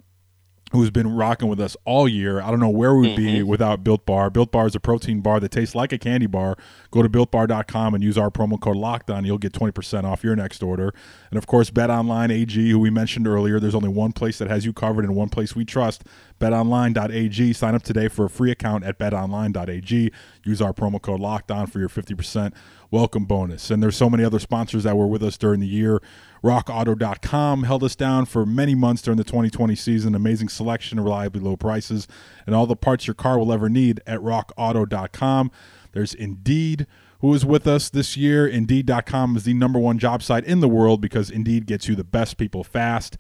[0.76, 2.42] Who's been rocking with us all year?
[2.42, 3.46] I don't know where we'd be mm-hmm.
[3.46, 4.28] without Built Bar.
[4.28, 6.54] Built Bar is a protein bar that tastes like a candy bar.
[6.90, 9.24] Go to builtbar.com and use our promo code Locked On.
[9.24, 10.92] You'll get 20% off your next order.
[11.30, 13.58] And of course, Bet Online AG, who we mentioned earlier.
[13.58, 16.04] There's only one place that has you covered and one place we trust.
[16.40, 17.54] BetOnline.ag.
[17.54, 20.12] Sign up today for a free account at BetOnline.ag.
[20.44, 22.52] Use our promo code Locked On for your 50%
[22.90, 23.70] welcome bonus.
[23.70, 26.02] And there's so many other sponsors that were with us during the year.
[26.42, 30.14] RockAuto.com held us down for many months during the 2020 season.
[30.14, 32.06] Amazing selection, reliably low prices,
[32.46, 35.50] and all the parts your car will ever need at RockAuto.com.
[35.92, 36.86] There's Indeed,
[37.20, 38.46] who is with us this year.
[38.46, 42.04] Indeed.com is the number one job site in the world because Indeed gets you the
[42.04, 43.16] best people fast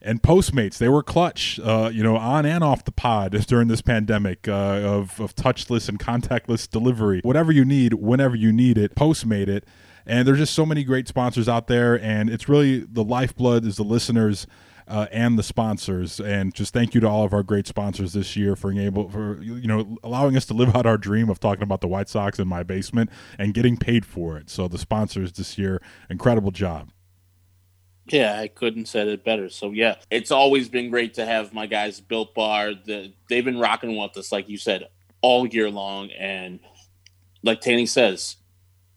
[0.00, 3.82] and Postmates, they were clutch, uh, you know, on and off the pod during this
[3.82, 7.20] pandemic uh, of, of touchless and contactless delivery.
[7.22, 9.64] Whatever you need, whenever you need it, Postmate it.
[10.08, 13.76] And there's just so many great sponsors out there, and it's really the lifeblood is
[13.76, 14.46] the listeners
[14.88, 16.18] uh, and the sponsors.
[16.18, 19.40] And just thank you to all of our great sponsors this year for able for
[19.42, 22.38] you know allowing us to live out our dream of talking about the White Sox
[22.38, 24.48] in my basement and getting paid for it.
[24.50, 26.90] So the sponsors this year, incredible job.
[28.06, 29.50] Yeah, I couldn't said it better.
[29.50, 32.72] So yeah, it's always been great to have my guys built bar.
[32.72, 34.88] The, they've been rocking with us, like you said,
[35.20, 36.10] all year long.
[36.12, 36.60] And
[37.42, 38.36] like Tanny says,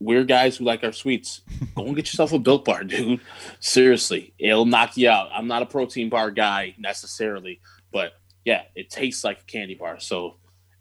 [0.02, 1.42] we're guys who like our sweets.
[1.76, 3.20] Go and get yourself a built bar, dude.
[3.60, 5.30] Seriously, it'll knock you out.
[5.34, 7.62] I'm not a protein bar guy necessarily,
[7.94, 10.00] but yeah, it tastes like a candy bar.
[10.00, 10.38] So,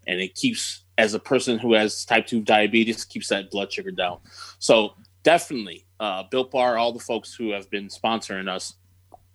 [0.07, 3.91] and it keeps as a person who has type two diabetes keeps that blood sugar
[3.91, 4.17] down.
[4.59, 4.93] So
[5.23, 8.73] definitely, uh, Built Bar, all the folks who have been sponsoring us,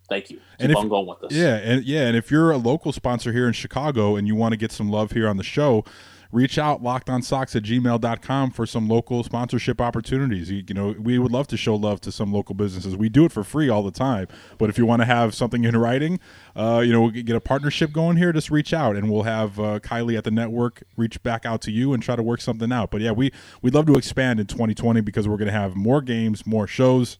[0.09, 0.37] thank you.
[0.37, 1.31] Keep And if- on going with us.
[1.31, 4.51] Yeah, and yeah, and if you're a local sponsor here in Chicago and you want
[4.51, 5.85] to get some love here on the show,
[6.31, 10.51] reach out lockedonsocks at gmail.com for some local sponsorship opportunities.
[10.51, 12.95] You, you know, we would love to show love to some local businesses.
[12.95, 14.27] We do it for free all the time.
[14.57, 16.19] But if you want to have something in writing,
[16.55, 19.79] uh, you know, get a partnership going here, just reach out and we'll have uh,
[19.79, 22.91] Kylie at the network reach back out to you and try to work something out.
[22.91, 26.01] But yeah, we, we'd love to expand in 2020 because we're going to have more
[26.01, 27.19] games, more shows.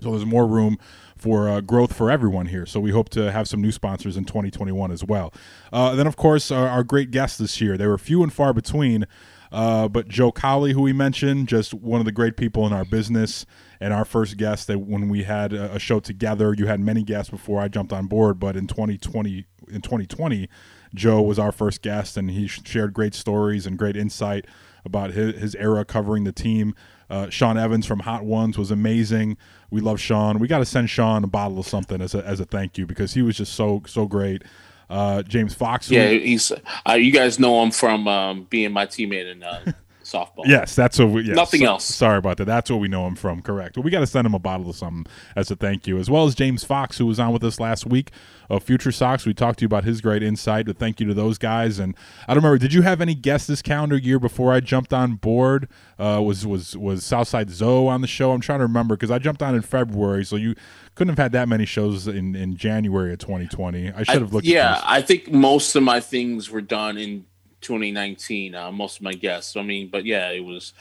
[0.00, 0.78] So there's more room
[1.16, 2.66] for uh, growth for everyone here.
[2.66, 5.32] So we hope to have some new sponsors in 2021 as well.
[5.72, 7.76] Uh, then, of course, our, our great guests this year.
[7.76, 9.06] They were few and far between.
[9.52, 12.84] Uh, but Joe Cowley, who we mentioned, just one of the great people in our
[12.84, 13.46] business,
[13.80, 17.04] and our first guest that when we had a, a show together, you had many
[17.04, 18.40] guests before I jumped on board.
[18.40, 20.48] But in 2020, in 2020,
[20.92, 24.46] Joe was our first guest, and he shared great stories and great insight
[24.84, 26.74] about his, his era covering the team.
[27.08, 29.36] Uh, Sean Evans from Hot Ones was amazing.
[29.74, 30.38] We love Sean.
[30.38, 32.86] We got to send Sean a bottle of something as a, as a thank you
[32.86, 34.42] because he was just so so great.
[34.88, 35.90] Uh, James Fox.
[35.90, 36.52] Yeah, he's.
[36.88, 39.72] Uh, you guys know him from um, being my teammate in uh,
[40.14, 40.44] softball.
[40.46, 41.22] Yes, that's what we.
[41.24, 41.36] Yes.
[41.36, 41.84] Nothing So- else.
[41.84, 42.44] Sorry about that.
[42.46, 43.42] That's what we know him from.
[43.42, 43.74] Correct.
[43.74, 45.06] But we got to send him a bottle of something
[45.36, 47.86] as a thank you, as well as James Fox, who was on with us last
[47.86, 48.10] week
[48.50, 49.24] of Future Sox.
[49.26, 50.66] We talked to you about his great insight.
[50.66, 51.78] But thank you to those guys.
[51.78, 51.94] And
[52.28, 52.58] I don't remember.
[52.58, 55.68] Did you have any guests this calendar year before I jumped on board?
[55.98, 58.32] Uh, was was was Southside Zoe on the show?
[58.32, 60.54] I'm trying to remember because I jumped on in February, so you
[60.94, 63.92] couldn't have had that many shows in in January of 2020.
[63.92, 64.46] I should have looked.
[64.46, 67.24] yeah, At I think most of my things were done in
[67.64, 68.54] 2019.
[68.54, 69.56] Uh, most of my guests.
[69.56, 70.72] I mean, but yeah, it was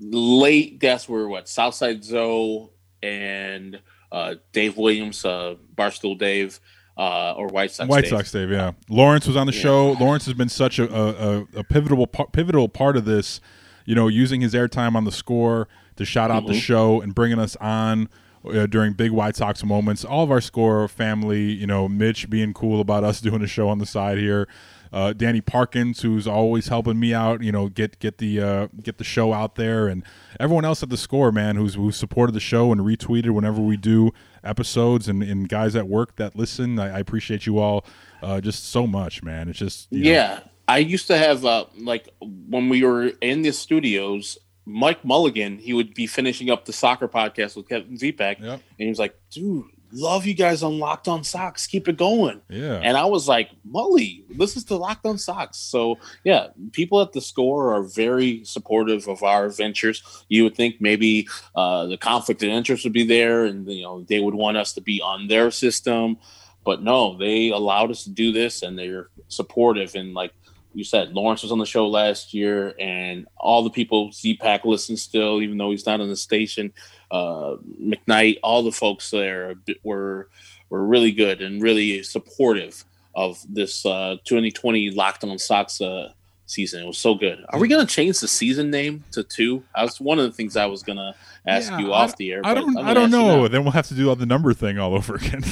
[0.00, 2.68] late guests were what Southside Zoe
[3.02, 6.60] and uh, Dave Williams, uh, Barstool Dave,
[6.96, 7.88] uh, or White Sox.
[7.88, 8.10] White Dave.
[8.10, 8.72] Sox Dave, yeah.
[8.88, 9.60] Lawrence was on the Yeah.
[9.62, 9.92] show.
[9.92, 13.40] Lawrence has been such a, a, a- pivotal pivotal part of this.
[13.84, 15.66] You know, using his airtime on the score
[15.96, 16.52] to shout out Mm-hmm.
[16.52, 18.08] the show and bringing us on
[18.44, 20.04] uh, during big White Sox moments.
[20.04, 23.68] All of our score family, you know, Mitch being cool about us doing a show
[23.68, 24.46] on the side here.
[24.92, 28.98] Uh, Danny Parkins, who's always helping me out, you know, get get the uh, get
[28.98, 30.02] the show out there, and
[30.38, 33.76] everyone else at the score, man, who's who supported the show and retweeted whenever we
[33.78, 34.12] do
[34.44, 36.78] episodes, and, and guys at work that listen.
[36.78, 37.86] I, I appreciate you all
[38.22, 39.48] uh, just so much, man.
[39.48, 43.42] It's just you know, Yeah, I used to have uh, like when we were in
[43.42, 44.38] the studios.
[44.64, 48.52] Mike Mulligan, he would be finishing up the soccer podcast with Kevin Zepak, Yep.
[48.52, 51.66] and he was like, "Dude, love you guys on Locked On Sox.
[51.66, 55.58] Keep it going." yeah, And I was like, Mully, this is the Locked On Sox.
[55.58, 60.02] So yeah, people at the score are very supportive of our ventures.
[60.28, 64.02] You would think maybe uh, the conflict of interest would be there, and you know
[64.08, 66.18] they would want us to be on their system,
[66.64, 69.94] but no, they allowed us to do this, and they're supportive.
[69.94, 70.32] And like
[70.74, 74.96] you said, Lawrence was on the show last year, and all the people Z-Pack listen
[74.96, 76.72] still, even though he's not on the station.
[77.12, 79.54] Uh, McKnight, all the folks there
[79.84, 80.28] were
[80.70, 82.82] were really good and really supportive
[83.14, 86.12] of this uh, 2020 Locked On Sox uh,
[86.46, 86.82] season.
[86.82, 87.44] It was so good.
[87.50, 89.62] Are we going to change the season name to two?
[89.76, 91.14] That's one of the things I was going to
[91.46, 92.40] ask Yeah, you off the air.
[92.42, 92.78] I don't.
[92.78, 93.46] I don't know.
[93.48, 95.44] Then we'll have to do all the number thing all over again.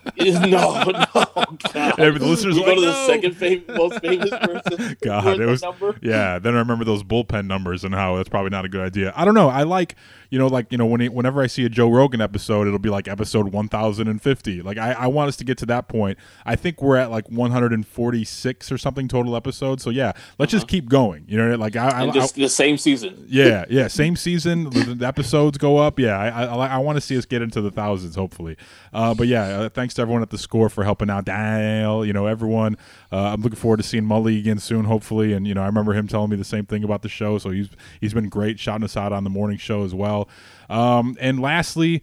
[0.18, 1.04] no, no.
[1.12, 1.58] God.
[1.74, 4.96] Yeah, the listeners we are go to the "No." second fam- most famous person.
[5.02, 5.96] God, it was number.
[6.02, 6.38] yeah.
[6.38, 9.12] Then I remember those bullpen numbers and how that's probably not a good idea.
[9.16, 9.48] I don't know.
[9.48, 9.96] I like
[10.30, 12.78] you know like you know when it, whenever I see a Joe Rogan episode, it'll
[12.78, 14.62] be like episode one thousand and fifty.
[14.62, 16.18] Like I, I want us to get to that point.
[16.46, 19.82] I think we're at like one hundred and forty six or something total episodes.
[19.82, 21.24] So yeah, let's just keep going.
[21.28, 22.04] You know, like I, I, Uh-huh.
[22.08, 23.24] I just the same season.
[23.28, 23.88] yeah, yeah.
[23.88, 25.98] Same season, the, the episodes go up.
[25.98, 28.56] Yeah, I I, I want to see us get into the thousands, hopefully.
[28.92, 31.24] Uh, but yeah, uh, thanks to everyone at the score for helping out.
[31.24, 32.76] Dale, you know everyone.
[33.10, 35.32] Uh, I'm looking forward to seeing Mully again soon, hopefully.
[35.32, 37.50] And you know, I remember him telling me the same thing about the show, so
[37.50, 37.68] he's
[38.00, 40.28] he's been great, shouting us out on the morning show as well.
[40.70, 42.00] Um, and lastly,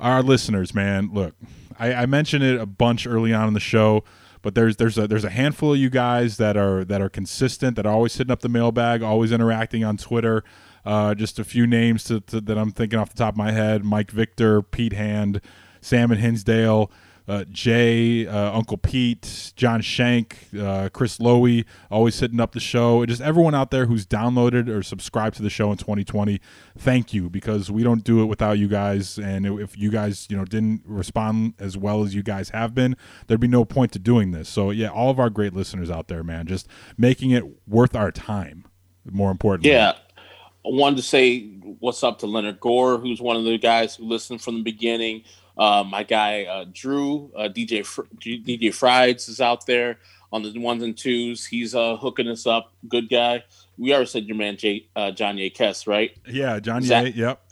[0.00, 1.10] our listeners, man.
[1.12, 1.34] Look,
[1.78, 4.04] I, I mentioned it a bunch early on in the show
[4.40, 7.74] but there's there's a there's a handful of you guys that are that are consistent
[7.74, 10.44] that are always hitting up the mailbag always interacting on twitter
[10.86, 13.50] uh, just a few names to, to, that i'm thinking off the top of my
[13.50, 15.40] head mike victor pete hand
[15.80, 16.88] sam and hinsdale
[17.28, 23.04] uh, Jay, uh, Uncle Pete, John Shank, uh, Chris Lowy, always hitting up the show.
[23.04, 26.40] Just everyone out there who's downloaded or subscribed to the show in 2020,
[26.78, 29.18] thank you because we don't do it without you guys.
[29.18, 32.96] And if you guys, you know, didn't respond as well as you guys have been,
[33.26, 34.48] there'd be no point to doing this.
[34.48, 36.66] So yeah, all of our great listeners out there, man, just
[36.96, 38.64] making it worth our time.
[39.10, 39.92] More importantly, Yeah.
[40.66, 41.46] I wanted to say
[41.78, 45.22] what's up to Leonard Gore, who's one of the guys who listened from the beginning.
[45.58, 49.98] Uh, my guy uh, Drew, uh, DJ Fr- DJ Frieds is out there
[50.32, 51.44] on the ones and twos.
[51.46, 52.72] He's uh, hooking us up.
[52.88, 53.42] Good guy.
[53.76, 56.16] We already said your man Jay, uh, John Yakes, right?
[56.28, 57.42] yeah, John Zach- Ye, yep.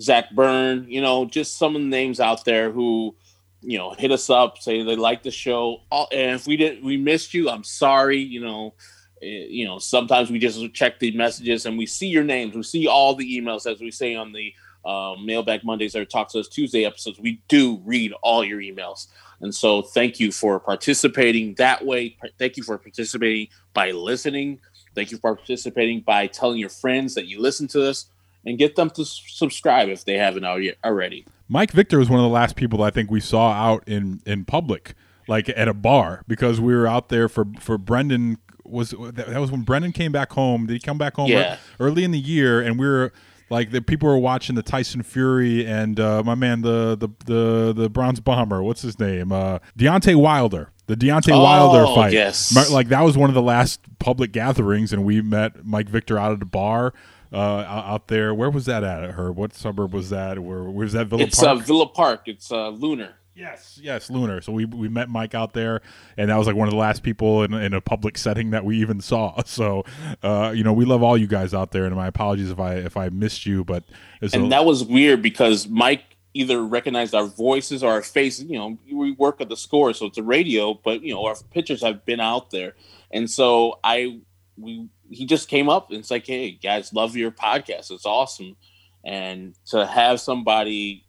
[0.00, 3.14] Zach Byrne, you know, just some of the names out there who,
[3.62, 5.80] you know, hit us up, say they like the show.
[5.90, 7.50] All, and if we didn't, we missed you.
[7.50, 8.18] I'm sorry.
[8.18, 8.74] You know,
[9.22, 12.54] eh, you know, sometimes we just check the messages and we see your names.
[12.54, 14.52] We see all the emails, as we say on the
[14.84, 17.18] um, Mailbag Mondays or Talk to Us Tuesday episodes.
[17.18, 19.08] We do read all your emails.
[19.40, 22.16] And so thank you for participating that way.
[22.38, 24.60] Thank you for participating by listening.
[24.94, 28.06] Thank you for participating by telling your friends that you listen to us
[28.44, 31.24] and get them to subscribe if they haven't alre- already.
[31.48, 34.44] Mike Victor was one of the last people I think we saw out in in
[34.44, 34.94] public,
[35.28, 38.38] like at a bar, because we were out there for for Brendan.
[38.64, 40.66] Was that was when Brendan came back home?
[40.66, 41.56] Did he come back home Yeah.
[41.80, 42.60] early in the year?
[42.60, 43.12] And we were
[43.50, 47.72] like the people were watching the Tyson Fury and uh, my man the the the
[47.74, 48.62] the Bronze Bomber.
[48.62, 49.32] What's his name?
[49.32, 50.70] Uh, Deontay Wilder.
[50.86, 52.12] The Deontay Wilder Oh, fight.
[52.14, 52.70] yes.
[52.70, 56.32] Like that was one of the last public gatherings, and we met Mike Victor out
[56.32, 56.94] at the bar
[57.32, 58.32] uh, out there.
[58.34, 59.10] Where was that at?
[59.10, 60.38] Her what suburb was that?
[60.38, 61.28] Where where's that Villa Park?
[61.28, 62.22] It's uh, Villa Park.
[62.26, 63.14] It's uh, Lunar.
[63.38, 64.40] Yes, yes, Lunar.
[64.40, 65.80] So we we met Mike out there,
[66.16, 68.64] and that was like one of the last people in, in a public setting that
[68.64, 69.40] we even saw.
[69.46, 69.84] So
[70.22, 72.74] uh, you know, we love all you guys out there, and my apologies if I
[72.74, 73.84] if I missed you, but
[74.20, 76.02] it's a- and that was weird because Mike
[76.34, 78.44] either recognized our voices or our faces.
[78.44, 81.36] You know, we work at the score, so it's a radio, but you know, our
[81.50, 82.74] pictures have been out there,
[83.10, 84.20] and so I
[84.56, 88.56] we he just came up and it's like, hey guys, love your podcast, it's awesome,
[89.04, 91.06] and to have somebody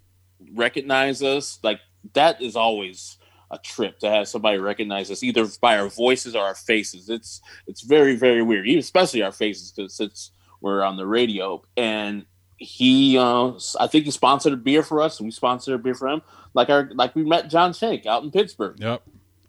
[0.54, 1.80] recognize us like
[2.14, 3.18] that is always
[3.52, 7.10] a trip to have somebody recognize us either by our voices or our faces.
[7.10, 10.32] It's it's very very weird, even especially our faces because it's
[10.62, 12.26] we're on the radio and
[12.62, 15.96] he uh i think he sponsored a beer for us and we sponsored a beer
[15.96, 16.22] for him
[16.54, 19.02] like our like we met john shank out in pittsburgh Yep.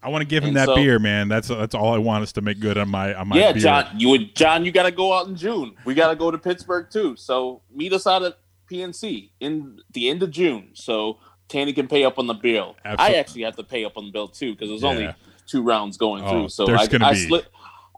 [0.03, 1.29] I want to give him And that so- beer, man.
[1.29, 3.61] That's that's all I want is to make good on my on my yeah beer.
[3.63, 6.31] john you would john you got to go out in june we got to go
[6.31, 8.39] to pittsburgh too so meet us out at
[8.71, 11.19] pnc in the end of june so
[11.51, 13.17] tanny can pay up on the bill Absolutely.
[13.17, 14.89] i actually have to pay up on the bill too because there's Yeah.
[14.89, 15.15] only
[15.47, 17.47] two rounds going Oh, through so i, I slid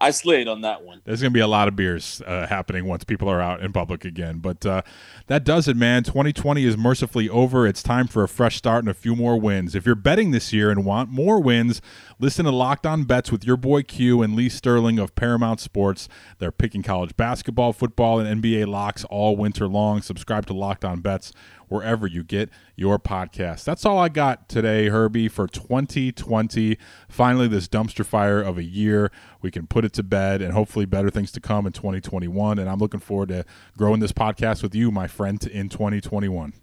[0.01, 2.85] i slid on that one There's going to be a lot of beers uh, happening
[2.85, 4.39] once people are out in public again.
[4.39, 4.81] But uh,
[5.27, 6.03] that does it, man.
[6.03, 7.65] 2020 is mercifully over.
[7.67, 9.75] It's time for a fresh start and a few more wins.
[9.75, 11.79] If you're betting this year and want more wins,
[12.19, 16.09] listen to Locked On Bets with your boy Q and Lee Sterling of Paramount Sports.
[16.39, 20.01] They're picking college basketball, football, and NBA locks all winter long.
[20.01, 21.31] Subscribe to Locked On Bets
[21.73, 23.63] wherever you get your podcast.
[23.63, 26.77] That's all I got today, Herbie, for 2020.
[27.09, 29.11] Finally, this dumpster fire of a year.
[29.41, 32.59] We can put it to bed and hopefully better things to come in 2021.
[32.59, 33.43] And I'm looking forward to
[33.75, 36.53] growing this podcast with you, my friend, in 2021.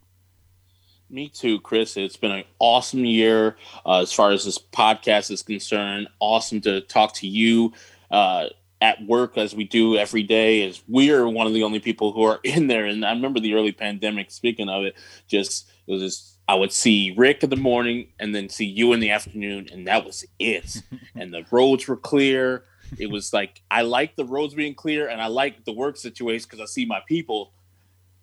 [1.10, 1.96] Me too, Chris.
[1.96, 6.06] It's been an awesome year uh, as far as this podcast is concerned.
[6.20, 7.72] Awesome to talk to you
[8.12, 8.46] uh,
[8.80, 10.62] at work as we do every day.
[10.62, 12.86] is we are one of the only people who are in there.
[12.86, 14.30] And I remember the early pandemic.
[14.30, 14.94] Speaking of it,
[15.26, 18.92] just it was just I would see Rick in the morning and then see you
[18.92, 20.82] in the afternoon, and that was it.
[21.14, 22.64] and the roads were clear.
[22.98, 26.46] It was like I like the roads being clear, and I like the work situation
[26.48, 27.52] because I see my people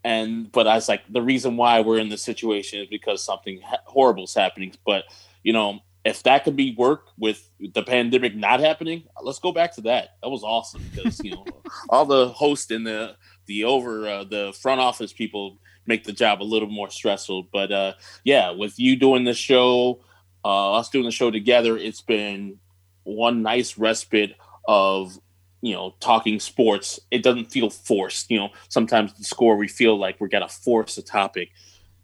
[0.08, 3.60] and but I was like, the reason why we're in this situation is because something
[3.86, 4.74] horrible is happening.
[4.86, 5.04] But
[5.44, 9.76] you know, if that could be work with the pandemic not happening, let's go back
[9.76, 10.16] to that.
[10.24, 11.46] That was awesome because you know
[11.90, 16.42] all the host and the the over uh, the front office people make the job
[16.42, 17.50] a little more stressful.
[17.52, 17.94] But uh,
[18.24, 20.02] yeah, with you doing the show,
[20.46, 22.58] uh, us doing the show together, it's been
[23.04, 24.36] one nice respite
[24.68, 25.18] of
[25.62, 29.98] you know talking sports it doesn't feel forced you know sometimes the score we feel
[29.98, 31.50] like we're gonna force a topic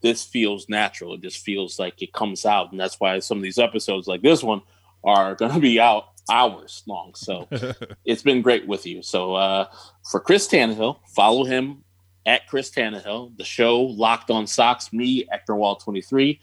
[0.03, 1.15] this feels natural.
[1.15, 2.71] It just feels like it comes out.
[2.71, 4.61] And that's why some of these episodes like this one
[5.03, 7.13] are gonna be out hours long.
[7.15, 7.47] So
[8.05, 9.01] it's been great with you.
[9.01, 9.65] So uh
[10.11, 11.83] for chris tannehill follow him
[12.25, 13.35] at chris tannehill.
[13.37, 16.39] The show locked on sox me Hector Wall 23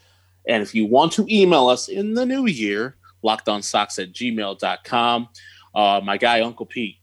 [0.49, 4.13] and if you want to email us in the new year locked on sox at
[4.13, 5.29] gmail.com
[5.75, 6.97] uh, my guy Uncle Pete,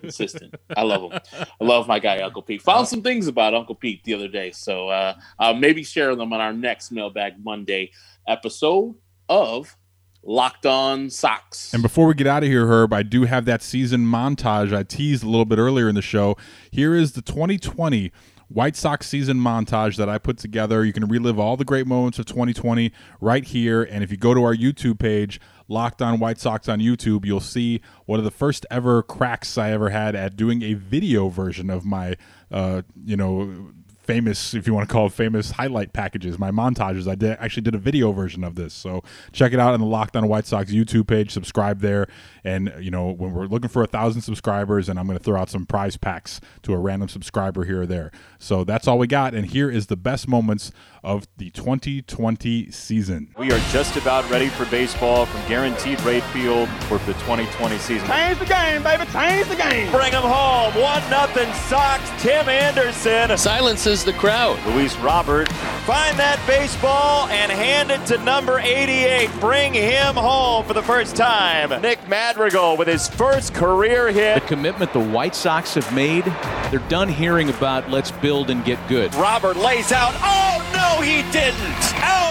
[0.00, 0.54] consistent.
[0.76, 1.20] I love him.
[1.60, 2.62] I love my guy Uncle Pete.
[2.62, 6.32] Found some things about Uncle Pete the other day, so uh, I'll maybe share them
[6.32, 7.92] on our next Mailbag Monday
[8.26, 8.94] episode
[9.28, 9.76] of
[10.24, 11.74] Locked On Sox.
[11.74, 14.82] And before we get out of here, Herb, I do have that season montage I
[14.82, 16.36] teased a little bit earlier in the show.
[16.70, 18.12] Here is the 2020
[18.48, 20.84] White Sox season montage that I put together.
[20.84, 23.82] You can relive all the great moments of 2020 right here.
[23.82, 25.40] And if you go to our YouTube page,
[25.72, 29.72] Locked On White Sox on YouTube, you'll see one of the first ever cracks I
[29.72, 32.16] ever had at doing a video version of my,
[32.50, 33.72] uh, you know,
[34.02, 37.08] famous, if you want to call it famous highlight packages, my montages.
[37.08, 38.74] I did actually did a video version of this.
[38.74, 41.30] So check it out on the Locked On White Sox YouTube page.
[41.30, 42.06] Subscribe there.
[42.44, 45.40] And, you know, when we're looking for a thousand subscribers, and I'm going to throw
[45.40, 48.10] out some prize packs to a random subscriber here or there.
[48.38, 49.34] So that's all we got.
[49.34, 50.72] And here is the best moments
[51.04, 53.32] of the 2020 season.
[53.38, 58.08] We are just about ready for baseball from Guaranteed Rate Field for the 2020 season.
[58.08, 59.04] Change the game, baby.
[59.12, 59.90] Change the game.
[59.92, 60.74] Bring them home.
[60.80, 62.10] One nothing Sox.
[62.22, 63.36] Tim Anderson.
[63.36, 64.58] Silences the crowd.
[64.68, 65.48] Luis Robert.
[65.84, 69.28] Find that baseball and hand it to number 88.
[69.38, 71.82] Bring him home for the first time.
[71.82, 74.40] Nick Madrigal with his first career hit.
[74.40, 76.24] the commitment the White Sox have made,
[76.70, 79.14] they're done hearing about let's build and get good.
[79.16, 80.14] Robert lays out.
[80.22, 81.60] Oh, no, he didn't.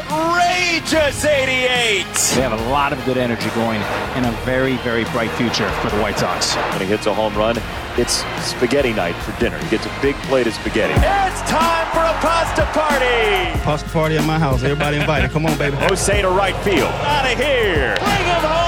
[0.10, 2.06] Outrageous 88.
[2.36, 3.82] They have a lot of good energy going
[4.16, 6.56] and a very, very bright future for the White Sox.
[6.56, 7.58] When he hits a home run,
[7.98, 9.58] it's spaghetti night for dinner.
[9.60, 10.94] He gets a big plate of spaghetti.
[10.94, 13.60] It's time for a pasta party.
[13.64, 14.64] Pasta party at my house.
[14.64, 15.32] Everybody invited.
[15.32, 15.78] Come on, baby.
[15.78, 16.90] Jose to right field.
[16.90, 17.96] Out of here.
[18.00, 18.61] Bring him home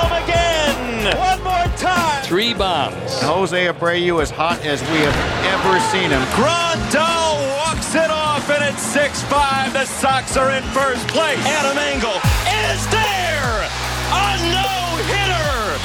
[2.34, 3.22] three bombs.
[3.22, 5.18] Jose Abreu as hot as we have
[5.54, 6.20] ever seen him.
[6.34, 9.74] Grandal walks it off, and it's 6-5.
[9.74, 11.38] The Sox are in first place.
[11.46, 12.18] Adam Engel
[12.66, 13.70] is there!
[14.18, 15.78] A no-hitter!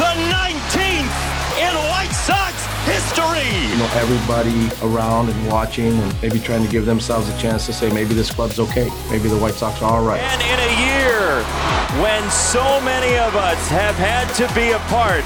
[0.00, 1.12] The 19th
[1.60, 2.56] in White Sox
[2.88, 3.44] history!
[3.68, 7.74] You know, everybody around and watching and maybe trying to give themselves a chance to
[7.74, 8.88] say maybe this club's okay.
[9.10, 10.22] Maybe the White Sox are all right.
[10.22, 15.24] And in a year when so many of us have had to be apart,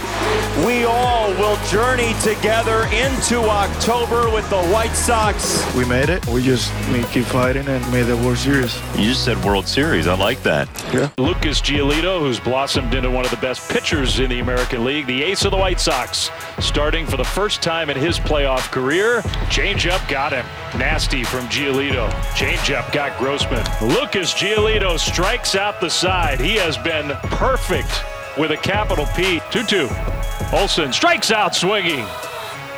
[0.67, 5.63] we all will journey together into October with the White Sox.
[5.75, 6.27] We made it.
[6.27, 8.75] We just need to keep fighting and made the World Series.
[8.97, 10.07] You just said World Series.
[10.07, 10.69] I like that.
[10.93, 11.11] Yeah.
[11.19, 15.23] Lucas Giolito, who's blossomed into one of the best pitchers in the American League, the
[15.23, 16.31] ace of the White Sox,
[16.61, 19.21] starting for the first time in his playoff career.
[19.51, 20.47] Changeup got him.
[20.79, 22.11] Nasty from Giolito.
[22.35, 23.65] Changeup got Grossman.
[23.83, 26.41] Lucas Giolito strikes out the side.
[26.55, 28.05] He has been perfect
[28.39, 29.41] with a capital P.
[29.51, 29.89] 2 2.
[30.53, 32.07] Olson strikes out swinging.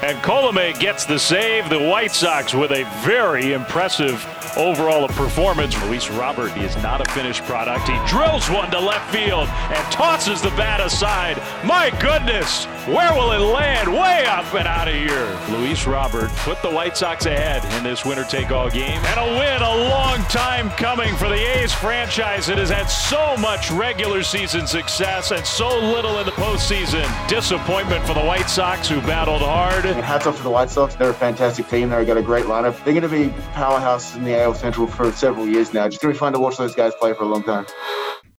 [0.00, 1.68] And Colome gets the save.
[1.68, 4.26] The White Sox with a very impressive
[4.56, 5.78] overall performance.
[5.82, 7.86] Luis Robert is not a finished product.
[7.86, 11.36] He drills one to left field and tosses the bat aside.
[11.62, 13.92] My goodness, where will it land?
[13.92, 15.38] Way up and out of here.
[15.50, 19.00] Luis Robert put the White Sox ahead in this winner take all game.
[19.04, 23.36] And a win, a long time coming for the A's franchise that has had so
[23.38, 27.06] much regular season success and so little in the postseason.
[27.28, 29.84] Disappointment for the White Sox who battled hard.
[29.84, 30.94] And hats off to the White Sox.
[30.94, 31.90] They're a fantastic team.
[31.90, 32.82] They've got a great lineup.
[32.84, 35.88] They're going to be powerhouse in the AL Central for several years now.
[35.88, 37.66] Just going to be fun to watch those guys play for a long time.